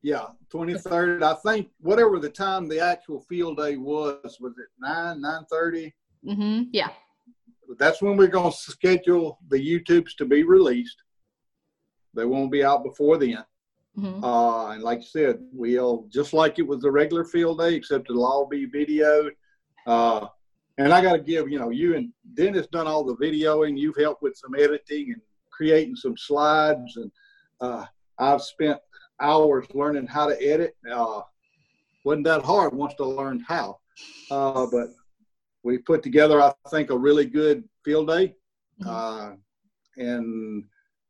Yeah, 0.03 0.27
23rd. 0.53 1.23
I 1.23 1.35
think 1.35 1.69
whatever 1.81 2.19
the 2.19 2.31
time 2.31 2.69
the 2.69 2.81
actual 2.81 3.21
field 3.21 3.59
day 3.59 3.77
was, 3.77 4.39
was 4.41 4.55
it 4.59 4.69
9, 4.81 5.23
9.30? 5.23 5.93
Mm-hmm, 6.27 6.63
yeah. 6.73 6.91
That's 7.79 8.01
when 8.01 8.17
we're 8.17 8.29
going 8.29 8.51
to 8.51 8.57
schedule 8.57 9.39
the 9.49 9.59
YouTubes 9.59 10.17
to 10.19 10.25
be 10.25 10.43
released. 10.43 11.03
They 12.15 12.25
won't 12.25 12.51
be 12.51 12.65
out 12.65 12.83
before 12.83 13.19
then. 13.19 13.45
Mm-hmm. 13.99 14.25
Uh, 14.25 14.71
and 14.71 14.83
like 14.83 14.99
I 14.99 15.03
said, 15.03 15.41
we'll 15.53 16.07
just 16.09 16.33
like 16.33 16.59
it 16.59 16.67
was 16.67 16.81
the 16.81 16.91
regular 16.91 17.25
field 17.25 17.59
day, 17.59 17.75
except 17.75 18.09
it'll 18.09 18.25
all 18.25 18.47
be 18.47 18.67
videoed. 18.67 19.31
Uh, 19.87 20.27
and 20.79 20.93
I 20.93 21.03
got 21.03 21.13
to 21.13 21.19
give, 21.19 21.51
you 21.51 21.59
know, 21.59 21.71
you 21.71 21.97
and 21.97 22.13
Dennis 22.35 22.67
done 22.69 22.87
all 22.87 23.05
the 23.05 23.17
videoing. 23.17 23.79
You've 23.79 23.99
helped 23.99 24.23
with 24.23 24.37
some 24.37 24.55
editing 24.55 25.13
and 25.13 25.21
creating 25.51 25.97
some 25.97 26.17
slides. 26.17 26.97
And 26.97 27.13
uh, 27.61 27.85
I've 28.19 28.43
spent 28.43 28.79
hours 29.21 29.67
learning 29.75 30.07
how 30.07 30.27
to 30.27 30.43
edit. 30.43 30.77
Uh, 30.91 31.21
wasn't 32.05 32.25
that 32.25 32.43
hard 32.43 32.75
once 32.75 32.95
to 32.95 33.05
learn 33.05 33.41
how. 33.47 33.79
Uh, 34.31 34.67
but 34.71 34.89
we 35.63 35.79
put 35.79 36.03
together, 36.03 36.41
I 36.41 36.53
think, 36.71 36.91
a 36.91 36.97
really 36.97 37.27
good 37.27 37.65
field 37.85 38.09
day. 38.09 38.35
Mm-hmm. 38.83 38.89
Uh, 38.89 39.33
and 39.97 40.65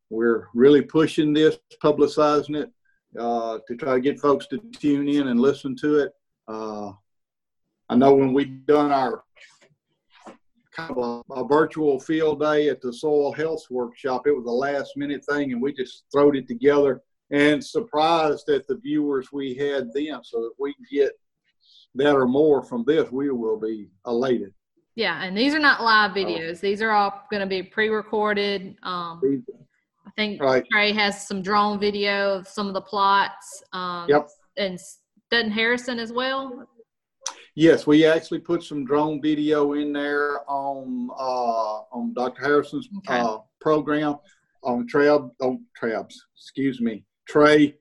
we're 0.09 0.47
really 0.53 0.81
pushing 0.81 1.33
this, 1.33 1.57
publicizing 1.81 2.57
it 2.57 2.71
uh, 3.17 3.59
to 3.67 3.75
try 3.75 3.93
to 3.95 4.01
get 4.01 4.19
folks 4.19 4.47
to 4.47 4.57
tune 4.77 5.07
in 5.07 5.29
and 5.29 5.39
listen 5.39 5.75
to 5.77 5.99
it. 5.99 6.11
Uh, 6.47 6.91
I 7.89 7.95
know 7.95 8.13
when 8.13 8.33
we 8.33 8.45
done 8.45 8.91
our 8.91 9.23
kind 10.73 10.91
of 10.91 11.23
a, 11.29 11.33
a, 11.33 11.47
virtual 11.47 11.99
field 11.99 12.39
day 12.39 12.69
at 12.69 12.81
the 12.81 12.91
soil 12.93 13.33
health 13.33 13.65
workshop, 13.69 14.27
it 14.27 14.31
was 14.31 14.45
a 14.45 14.51
last 14.51 14.95
minute 14.95 15.23
thing, 15.25 15.51
and 15.51 15.61
we 15.61 15.73
just 15.73 16.05
throwed 16.11 16.35
it 16.35 16.47
together 16.47 17.01
and 17.31 17.63
surprised 17.63 18.49
at 18.49 18.67
the 18.67 18.77
viewers 18.77 19.31
we 19.31 19.55
had 19.55 19.89
then. 19.93 20.19
So 20.23 20.45
if 20.45 20.53
we 20.59 20.75
get 20.91 21.11
that 21.95 22.15
or 22.15 22.27
more 22.27 22.63
from 22.63 22.83
this, 22.85 23.11
we 23.11 23.29
will 23.31 23.59
be 23.59 23.89
elated. 24.05 24.53
Yeah, 24.95 25.23
and 25.23 25.37
these 25.37 25.53
are 25.53 25.59
not 25.59 25.81
live 25.81 26.11
videos. 26.11 26.59
These 26.59 26.81
are 26.81 26.91
all 26.91 27.23
going 27.31 27.41
to 27.41 27.47
be 27.47 27.63
pre-recorded. 27.63 28.75
Um, 28.83 29.43
I 30.05 30.11
think 30.17 30.41
right. 30.41 30.65
Trey 30.69 30.91
has 30.91 31.25
some 31.25 31.41
drone 31.41 31.79
video 31.79 32.33
of 32.35 32.47
some 32.47 32.67
of 32.67 32.73
the 32.73 32.81
plots. 32.81 33.63
Um, 33.71 34.09
yep. 34.09 34.27
And 34.57 34.77
doesn't 35.29 35.51
Harrison 35.51 35.97
as 35.97 36.11
well? 36.11 36.67
Yes, 37.55 37.87
we 37.87 38.05
actually 38.05 38.39
put 38.39 38.63
some 38.63 38.85
drone 38.85 39.21
video 39.21 39.73
in 39.73 39.93
there 39.93 40.49
on 40.49 41.09
uh, 41.17 41.81
on 41.91 42.13
Dr. 42.13 42.41
Harrison's 42.41 42.87
okay. 42.99 43.19
uh, 43.19 43.39
program 43.59 44.17
on 44.63 44.87
Treb 44.87 45.29
on 45.41 45.65
Trebs, 45.81 46.15
excuse 46.35 46.79
me, 46.79 47.03
Trey 47.27 47.75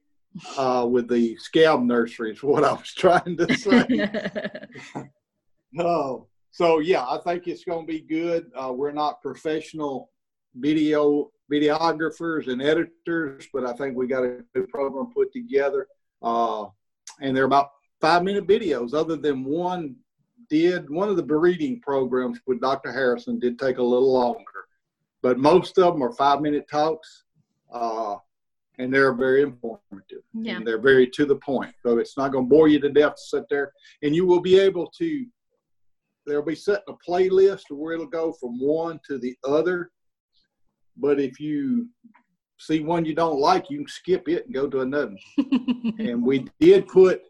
uh, 0.56 0.86
with 0.88 1.08
the 1.08 1.36
scab 1.36 1.80
nursery 1.80 2.32
is 2.32 2.42
what 2.42 2.64
I 2.64 2.72
was 2.72 2.94
trying 2.94 3.36
to 3.36 3.54
say. 3.54 5.08
oh, 5.78 6.26
so 6.50 6.78
yeah, 6.78 7.04
I 7.04 7.18
think 7.18 7.46
it's 7.46 7.64
going 7.64 7.86
to 7.86 7.92
be 7.92 8.00
good. 8.00 8.50
Uh, 8.54 8.72
we're 8.72 8.92
not 8.92 9.22
professional 9.22 10.10
video 10.54 11.30
videographers 11.50 12.48
and 12.48 12.62
editors, 12.62 13.48
but 13.52 13.66
I 13.66 13.72
think 13.72 13.96
we 13.96 14.06
got 14.06 14.22
a 14.22 14.44
new 14.54 14.66
program 14.68 15.12
put 15.12 15.32
together. 15.32 15.86
Uh, 16.22 16.66
and 17.20 17.36
they're 17.36 17.44
about 17.44 17.70
five 18.00 18.22
minute 18.22 18.46
videos, 18.46 18.94
other 18.94 19.16
than 19.16 19.44
one 19.44 19.96
did, 20.48 20.90
one 20.90 21.08
of 21.08 21.16
the 21.16 21.22
breeding 21.22 21.80
programs 21.80 22.40
with 22.46 22.60
Dr. 22.60 22.92
Harrison 22.92 23.38
did 23.38 23.58
take 23.58 23.78
a 23.78 23.82
little 23.82 24.12
longer, 24.12 24.66
but 25.22 25.38
most 25.38 25.78
of 25.78 25.94
them 25.94 26.02
are 26.02 26.12
five 26.12 26.40
minute 26.40 26.68
talks. 26.68 27.24
Uh, 27.72 28.16
and 28.80 28.92
they're 28.92 29.12
very 29.12 29.42
informative. 29.42 30.22
Yeah. 30.32 30.56
And 30.56 30.66
they're 30.66 30.80
very 30.80 31.06
to 31.10 31.26
the 31.26 31.36
point. 31.36 31.74
So 31.84 31.98
it's 31.98 32.16
not 32.16 32.32
going 32.32 32.46
to 32.46 32.48
bore 32.48 32.66
you 32.66 32.80
to 32.80 32.88
death 32.88 33.16
to 33.16 33.22
sit 33.22 33.44
there. 33.50 33.72
And 34.02 34.14
you 34.16 34.26
will 34.26 34.40
be 34.40 34.58
able 34.58 34.90
to, 34.98 35.26
they'll 36.26 36.42
be 36.42 36.54
setting 36.54 36.84
a 36.88 37.10
playlist 37.10 37.64
where 37.70 37.92
it'll 37.92 38.06
go 38.06 38.32
from 38.32 38.58
one 38.58 38.98
to 39.06 39.18
the 39.18 39.36
other. 39.46 39.90
But 40.96 41.20
if 41.20 41.38
you 41.38 41.90
see 42.58 42.80
one 42.80 43.04
you 43.04 43.14
don't 43.14 43.38
like, 43.38 43.68
you 43.68 43.78
can 43.78 43.88
skip 43.88 44.28
it 44.28 44.46
and 44.46 44.54
go 44.54 44.66
to 44.66 44.80
another. 44.80 45.16
and 45.98 46.24
we 46.24 46.46
did 46.58 46.88
put, 46.88 47.20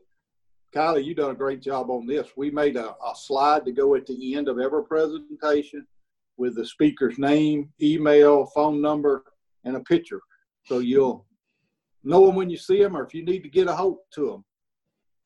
Kylie, 0.72 1.04
you 1.04 1.16
done 1.16 1.32
a 1.32 1.34
great 1.34 1.60
job 1.60 1.90
on 1.90 2.06
this. 2.06 2.28
We 2.36 2.52
made 2.52 2.76
a, 2.76 2.90
a 2.90 3.14
slide 3.16 3.64
to 3.64 3.72
go 3.72 3.96
at 3.96 4.06
the 4.06 4.36
end 4.36 4.48
of 4.48 4.60
every 4.60 4.84
presentation 4.84 5.84
with 6.36 6.54
the 6.54 6.64
speaker's 6.64 7.18
name, 7.18 7.70
email, 7.82 8.46
phone 8.54 8.80
number, 8.80 9.24
and 9.64 9.74
a 9.74 9.80
picture. 9.80 10.20
So 10.64 10.78
you'll 10.78 11.26
know 12.04 12.26
them 12.26 12.34
when 12.36 12.50
you 12.50 12.56
see 12.56 12.82
them, 12.82 12.96
or 12.96 13.04
if 13.04 13.14
you 13.14 13.24
need 13.24 13.42
to 13.42 13.48
get 13.48 13.68
a 13.68 13.72
hold 13.74 13.98
to 14.14 14.26
them. 14.30 14.44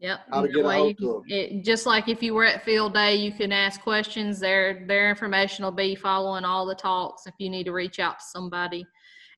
Yep. 0.01 0.21
How 0.33 0.43
to 0.43 0.49
get 0.49 0.65
a 0.65 0.71
hold 0.73 0.99
to 0.99 1.17
'em. 1.17 1.23
can- 1.25 1.39
it- 1.59 1.65
just 1.65 1.87
like 1.87 2.09
if 2.09 2.23
you 2.23 2.35
were 2.35 2.45
at 2.45 2.65
field 2.65 2.95
day, 2.95 3.15
you 3.15 3.33
can 3.33 3.53
ask 3.53 3.81
questions. 3.81 4.41
Their 4.41 4.85
their 4.87 5.09
information 5.09 5.65
will 5.65 5.73
be 5.73 5.95
following 5.95 6.45
all 6.45 6.67
the 6.67 6.75
talks. 6.75 7.27
If 7.27 7.35
you 7.39 7.49
need 7.49 7.65
to 7.65 7.73
reach 7.73 8.01
out 8.01 8.19
to 8.19 8.25
somebody 8.25 8.85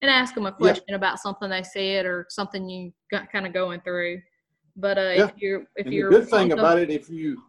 and 0.03 0.11
ask 0.11 0.35
them 0.35 0.47
a 0.47 0.53
question 0.53 0.95
about 0.95 1.19
something 1.19 1.49
they 1.51 1.63
said 1.63 2.05
or 2.07 2.27
something 2.31 2.69
you 2.69 2.93
got 3.11 3.31
kind 3.31 3.47
of 3.47 3.53
going 3.53 3.81
through. 3.83 4.21
But 4.77 4.99
uh, 4.99 5.01
Yeah. 5.17 5.27
if 5.29 5.39
you're 5.39 5.61
if 5.77 5.87
and 5.87 5.95
you're 5.95 6.11
the 6.11 6.19
good 6.21 6.29
thing 6.29 6.53
on 6.53 6.57
the- 6.59 6.63
about 6.65 6.79
it, 6.79 6.91
if 6.91 7.09
you, 7.09 7.43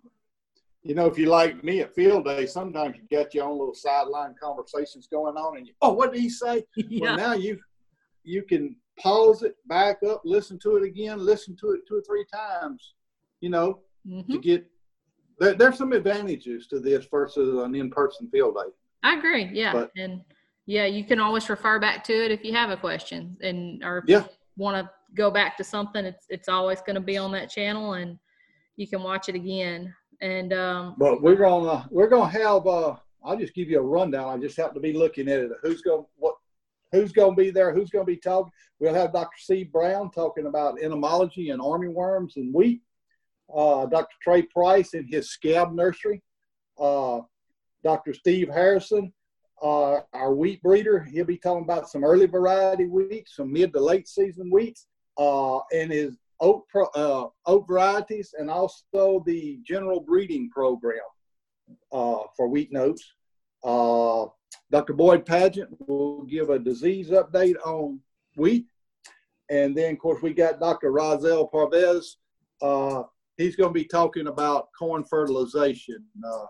you 0.83 0.93
know, 0.95 1.07
if 1.07 1.17
you 1.17 1.25
like 1.25 1.63
me 1.63 1.81
at 1.81 1.93
field 1.95 2.25
day, 2.25 2.45
sometimes 2.45 2.95
you 2.97 3.03
got 3.17 3.33
your 3.33 3.45
own 3.45 3.57
little 3.57 3.73
sideline 3.73 4.35
conversations 4.41 5.07
going 5.07 5.35
on, 5.37 5.57
and 5.57 5.67
you, 5.67 5.73
oh, 5.81 5.91
what 5.93 6.13
did 6.13 6.21
he 6.21 6.29
say? 6.29 6.63
yeah, 6.75 7.01
Well, 7.01 7.17
now 7.17 7.33
you 7.33 7.59
you 8.23 8.43
can 8.43 8.75
pause 8.99 9.43
it, 9.43 9.55
back 9.67 9.99
up, 10.07 10.21
listen 10.25 10.57
to 10.59 10.75
it 10.77 10.83
again, 10.83 11.19
listen 11.23 11.55
to 11.57 11.71
it 11.71 11.81
two 11.87 11.95
or 11.97 12.01
three 12.01 12.25
times, 12.33 12.93
you 13.41 13.49
know, 13.49 13.79
mhm. 14.07 14.27
to 14.27 14.37
get. 14.39 14.65
There, 15.39 15.53
there's 15.53 15.77
some 15.77 15.93
advantages 15.93 16.67
to 16.67 16.79
this 16.79 17.05
versus 17.05 17.61
an 17.63 17.75
in-person 17.75 18.29
field 18.31 18.55
day. 18.55 18.71
I 19.03 19.17
agree. 19.17 19.49
Yeah, 19.53 19.73
But- 19.73 19.91
and 19.95 20.21
yeah, 20.65 20.85
you 20.85 21.03
can 21.03 21.19
always 21.19 21.49
refer 21.49 21.79
back 21.79 22.03
to 22.05 22.13
it 22.13 22.31
if 22.31 22.43
you 22.43 22.53
have 22.53 22.71
a 22.71 22.77
question 22.77 23.37
and 23.41 23.83
or 23.83 24.03
Yeah. 24.07 24.25
want 24.57 24.75
to 24.77 24.91
go 25.13 25.29
back 25.29 25.55
to 25.57 25.63
something. 25.63 26.03
It's 26.05 26.25
it's 26.29 26.49
always 26.49 26.81
going 26.81 26.95
to 26.95 27.01
be 27.01 27.17
on 27.17 27.31
that 27.33 27.49
channel, 27.49 27.93
and 27.93 28.17
you 28.75 28.87
can 28.87 29.03
watch 29.03 29.29
it 29.29 29.35
again. 29.35 29.93
And 30.21 30.51
um, 30.53 30.95
But 30.97 31.21
we're 31.21 31.35
gonna 31.35 31.87
we're 31.91 32.09
gonna 32.09 32.29
have. 32.29 32.65
Uh, 32.65 32.95
I'll 33.23 33.37
just 33.37 33.53
give 33.53 33.69
you 33.69 33.77
a 33.79 33.83
rundown. 33.83 34.27
I 34.29 34.37
just 34.41 34.57
happen 34.57 34.73
to 34.75 34.79
be 34.79 34.93
looking 34.93 35.27
at 35.27 35.39
it. 35.39 35.51
Who's 35.61 35.81
going 35.81 36.05
what? 36.17 36.35
Who's 36.91 37.11
going 37.11 37.35
to 37.35 37.41
be 37.41 37.49
there? 37.49 37.73
Who's 37.73 37.89
going 37.89 38.05
to 38.05 38.11
be 38.11 38.17
talking? 38.17 38.51
We'll 38.79 38.93
have 38.93 39.13
Dr. 39.13 39.37
Sebe 39.49 39.71
Brown 39.71 40.11
talking 40.11 40.47
about 40.47 40.81
entomology 40.81 41.49
and 41.49 41.61
armyworms 41.61 42.37
and 42.37 42.53
wheat. 42.53 42.81
Uh, 43.53 43.85
Dr. 43.85 44.15
Trey 44.21 44.41
Price 44.43 44.93
in 44.93 45.05
his 45.07 45.31
scab 45.31 45.73
nursery. 45.73 46.21
Uh, 46.79 47.21
Dr. 47.83 48.13
Steve 48.13 48.49
Harrison, 48.49 49.13
uh, 49.61 49.99
our 50.13 50.33
wheat 50.33 50.61
breeder. 50.61 51.03
He'll 51.03 51.25
be 51.25 51.37
talking 51.37 51.63
about 51.63 51.89
some 51.89 52.03
early 52.03 52.25
variety 52.25 52.85
wheat, 52.85 53.27
some 53.27 53.51
mid 53.51 53.73
to 53.73 53.79
late 53.79 54.07
season 54.07 54.49
wheats, 54.51 54.87
uh, 55.17 55.59
and 55.73 55.91
his 55.91 56.17
oat 56.39 56.67
pro, 56.69 56.85
uh, 56.95 57.29
oat 57.45 57.67
varieties, 57.67 58.33
and 58.37 58.49
also 58.49 59.23
the 59.25 59.59
general 59.65 59.99
breeding 59.99 60.49
program 60.49 60.99
uh, 61.91 62.19
for 62.35 62.47
wheat 62.47 62.71
notes. 62.71 63.13
Dr. 64.71 64.93
Boyd 64.93 65.25
Padgett 65.25 65.67
will 65.87 66.23
give 66.23 66.49
a 66.49 66.59
disease 66.59 67.09
update 67.09 67.55
on 67.65 67.99
wheat, 68.35 68.65
and 69.49 69.75
then 69.75 69.93
of 69.93 69.99
course 69.99 70.21
we 70.21 70.33
got 70.33 70.59
Dr. 70.59 70.91
Rasel 70.91 71.49
Parvez. 71.51 72.15
Uh, 72.61 73.03
he's 73.37 73.55
going 73.55 73.69
to 73.69 73.73
be 73.73 73.85
talking 73.85 74.27
about 74.27 74.67
corn 74.77 75.03
fertilization. 75.05 76.03
Uh, 76.25 76.45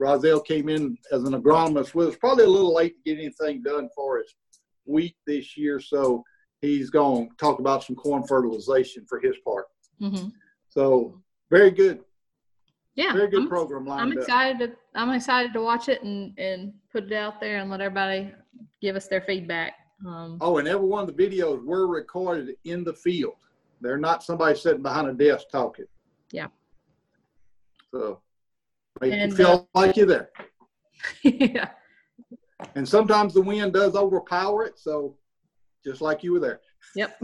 Rasel 0.00 0.44
came 0.44 0.68
in 0.68 0.98
as 1.12 1.24
an 1.24 1.32
agronomist 1.32 1.94
with 1.94 2.08
us, 2.08 2.16
probably 2.16 2.44
a 2.44 2.48
little 2.48 2.74
late 2.74 2.94
to 2.96 3.14
get 3.14 3.18
anything 3.18 3.62
done 3.62 3.88
for 3.94 4.18
his 4.18 4.34
wheat 4.84 5.16
this 5.26 5.56
year, 5.56 5.80
so 5.80 6.22
he's 6.60 6.90
going 6.90 7.30
to 7.30 7.36
talk 7.36 7.58
about 7.58 7.84
some 7.84 7.96
corn 7.96 8.26
fertilization 8.26 9.04
for 9.08 9.20
his 9.20 9.36
part. 9.44 9.66
mhm. 10.00 10.30
So 10.68 11.22
very 11.50 11.70
good, 11.70 12.00
yeah, 12.96 13.12
very 13.12 13.28
good 13.28 13.40
I'm- 13.40 13.48
program 13.48 13.82
I'm 13.82 14.08
lined 14.08 14.12
up. 14.12 14.18
excited 14.18 14.58
to 14.58 14.76
I'm 15.00 15.10
excited 15.12 15.52
to 15.52 15.60
watch 15.60 15.88
it 15.88 16.02
and 16.02 16.36
and 16.38 16.72
put 16.92 17.04
it 17.04 17.12
out 17.12 17.40
there 17.40 17.58
and 17.58 17.70
let 17.70 17.80
everybody 17.80 18.32
give 18.80 18.96
us 18.96 19.06
their 19.08 19.20
feedback. 19.22 19.74
Um, 20.06 20.38
Oh, 20.40 20.58
and 20.58 20.68
every 20.68 20.86
one 20.86 21.08
of 21.08 21.14
the 21.16 21.26
videos 21.26 21.64
were 21.64 21.86
recorded 21.86 22.56
in 22.64 22.84
the 22.84 22.92
field. 22.94 23.34
They're 23.80 23.96
not 23.98 24.22
somebody 24.22 24.58
sitting 24.58 24.82
behind 24.82 25.06
a 25.08 25.12
desk 25.14 25.46
talking. 25.50 25.86
Yeah. 26.32 26.48
So 27.90 28.20
make 29.00 29.12
And, 29.12 29.30
you 29.30 29.36
feel 29.36 29.68
like 29.74 29.96
you're 29.96 30.06
there. 30.06 30.30
yeah, 31.22 31.70
And 32.74 32.86
sometimes 32.88 33.32
the 33.34 33.40
wind 33.42 33.72
does 33.74 33.94
overpower 33.94 34.64
it, 34.64 34.78
so 34.78 35.16
just 35.84 36.00
like 36.00 36.22
you 36.24 36.32
were 36.32 36.40
there. 36.40 36.60
yep, 36.94 37.16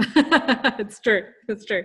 it's 0.78 1.00
true. 1.00 1.24
It's 1.48 1.64
true. 1.64 1.85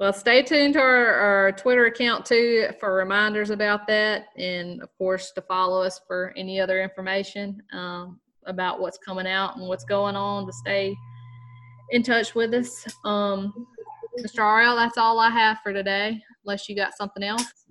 Well, 0.00 0.14
stay 0.14 0.42
tuned 0.42 0.72
to 0.74 0.80
our, 0.80 1.14
our 1.14 1.52
Twitter 1.52 1.84
account 1.84 2.24
too 2.24 2.68
for 2.80 2.94
reminders 2.94 3.50
about 3.50 3.86
that, 3.88 4.28
and 4.38 4.80
of 4.80 4.88
course 4.96 5.30
to 5.32 5.42
follow 5.42 5.82
us 5.82 6.00
for 6.06 6.32
any 6.38 6.58
other 6.58 6.82
information 6.82 7.62
um, 7.74 8.18
about 8.46 8.80
what's 8.80 8.96
coming 8.96 9.26
out 9.26 9.58
and 9.58 9.68
what's 9.68 9.84
going 9.84 10.16
on 10.16 10.46
to 10.46 10.54
stay 10.54 10.96
in 11.90 12.02
touch 12.02 12.34
with 12.34 12.54
us. 12.54 12.86
Um, 13.04 13.66
Mr. 14.18 14.38
RL, 14.38 14.74
that's 14.74 14.96
all 14.96 15.20
I 15.20 15.28
have 15.28 15.58
for 15.62 15.74
today, 15.74 16.18
unless 16.46 16.66
you 16.66 16.74
got 16.74 16.96
something 16.96 17.22
else. 17.22 17.66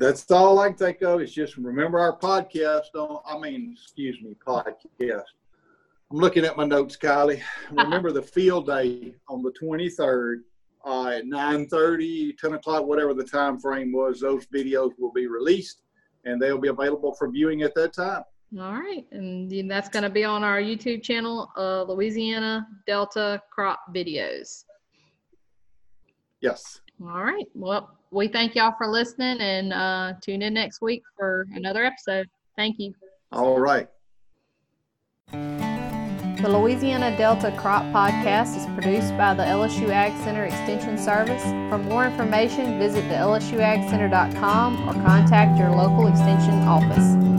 That's 0.00 0.28
all 0.32 0.58
I 0.58 0.70
can 0.70 0.76
think 0.76 1.02
of 1.02 1.22
is 1.22 1.32
just 1.32 1.56
remember 1.58 2.00
our 2.00 2.18
podcast 2.18 2.92
on, 2.96 3.20
I 3.24 3.38
mean, 3.38 3.76
excuse 3.80 4.20
me, 4.20 4.34
podcast. 4.44 5.22
I'm 6.10 6.18
looking 6.18 6.44
at 6.44 6.56
my 6.56 6.64
notes, 6.64 6.96
Kylie. 6.96 7.40
Remember 7.70 8.10
the 8.10 8.22
field 8.22 8.66
day 8.66 9.14
on 9.28 9.42
the 9.42 9.52
23rd 9.52 10.42
uh, 10.86 11.08
at 11.08 11.24
9:30, 11.24 12.38
10 12.38 12.54
o'clock, 12.54 12.86
whatever 12.86 13.12
the 13.12 13.24
time 13.24 13.58
frame 13.58 13.92
was. 13.92 14.20
Those 14.20 14.46
videos 14.46 14.92
will 14.98 15.12
be 15.12 15.26
released 15.26 15.82
and 16.24 16.40
they'll 16.40 16.58
be 16.58 16.68
available 16.68 17.14
for 17.14 17.28
viewing 17.28 17.62
at 17.62 17.74
that 17.74 17.92
time. 17.92 18.22
All 18.58 18.74
right, 18.74 19.04
and 19.10 19.70
that's 19.70 19.88
going 19.88 20.04
to 20.04 20.10
be 20.10 20.24
on 20.24 20.44
our 20.44 20.60
YouTube 20.60 21.02
channel, 21.02 21.50
uh, 21.56 21.82
Louisiana 21.82 22.66
Delta 22.86 23.42
Crop 23.50 23.80
Videos. 23.92 24.64
Yes. 26.40 26.80
All 27.02 27.24
right, 27.24 27.46
well, 27.54 27.98
we 28.12 28.28
thank 28.28 28.54
y'all 28.54 28.74
for 28.78 28.86
listening 28.86 29.40
and 29.40 29.72
uh, 29.72 30.14
tune 30.22 30.42
in 30.42 30.54
next 30.54 30.80
week 30.80 31.02
for 31.18 31.46
another 31.54 31.84
episode. 31.84 32.28
Thank 32.56 32.78
you. 32.78 32.94
All 33.32 33.58
right. 33.58 33.88
The 36.36 36.50
Louisiana 36.50 37.16
Delta 37.16 37.50
Crop 37.56 37.82
Podcast 37.86 38.58
is 38.58 38.66
produced 38.74 39.16
by 39.16 39.32
the 39.32 39.42
LSU 39.42 39.88
Ag 39.88 40.12
Center 40.22 40.44
Extension 40.44 40.98
Service. 40.98 41.42
For 41.70 41.78
more 41.78 42.04
information, 42.04 42.78
visit 42.78 43.08
the 43.08 43.14
lsuagcenter.com 43.14 44.86
or 44.86 44.92
contact 45.02 45.58
your 45.58 45.70
local 45.70 46.08
extension 46.08 46.60
office. 46.68 47.35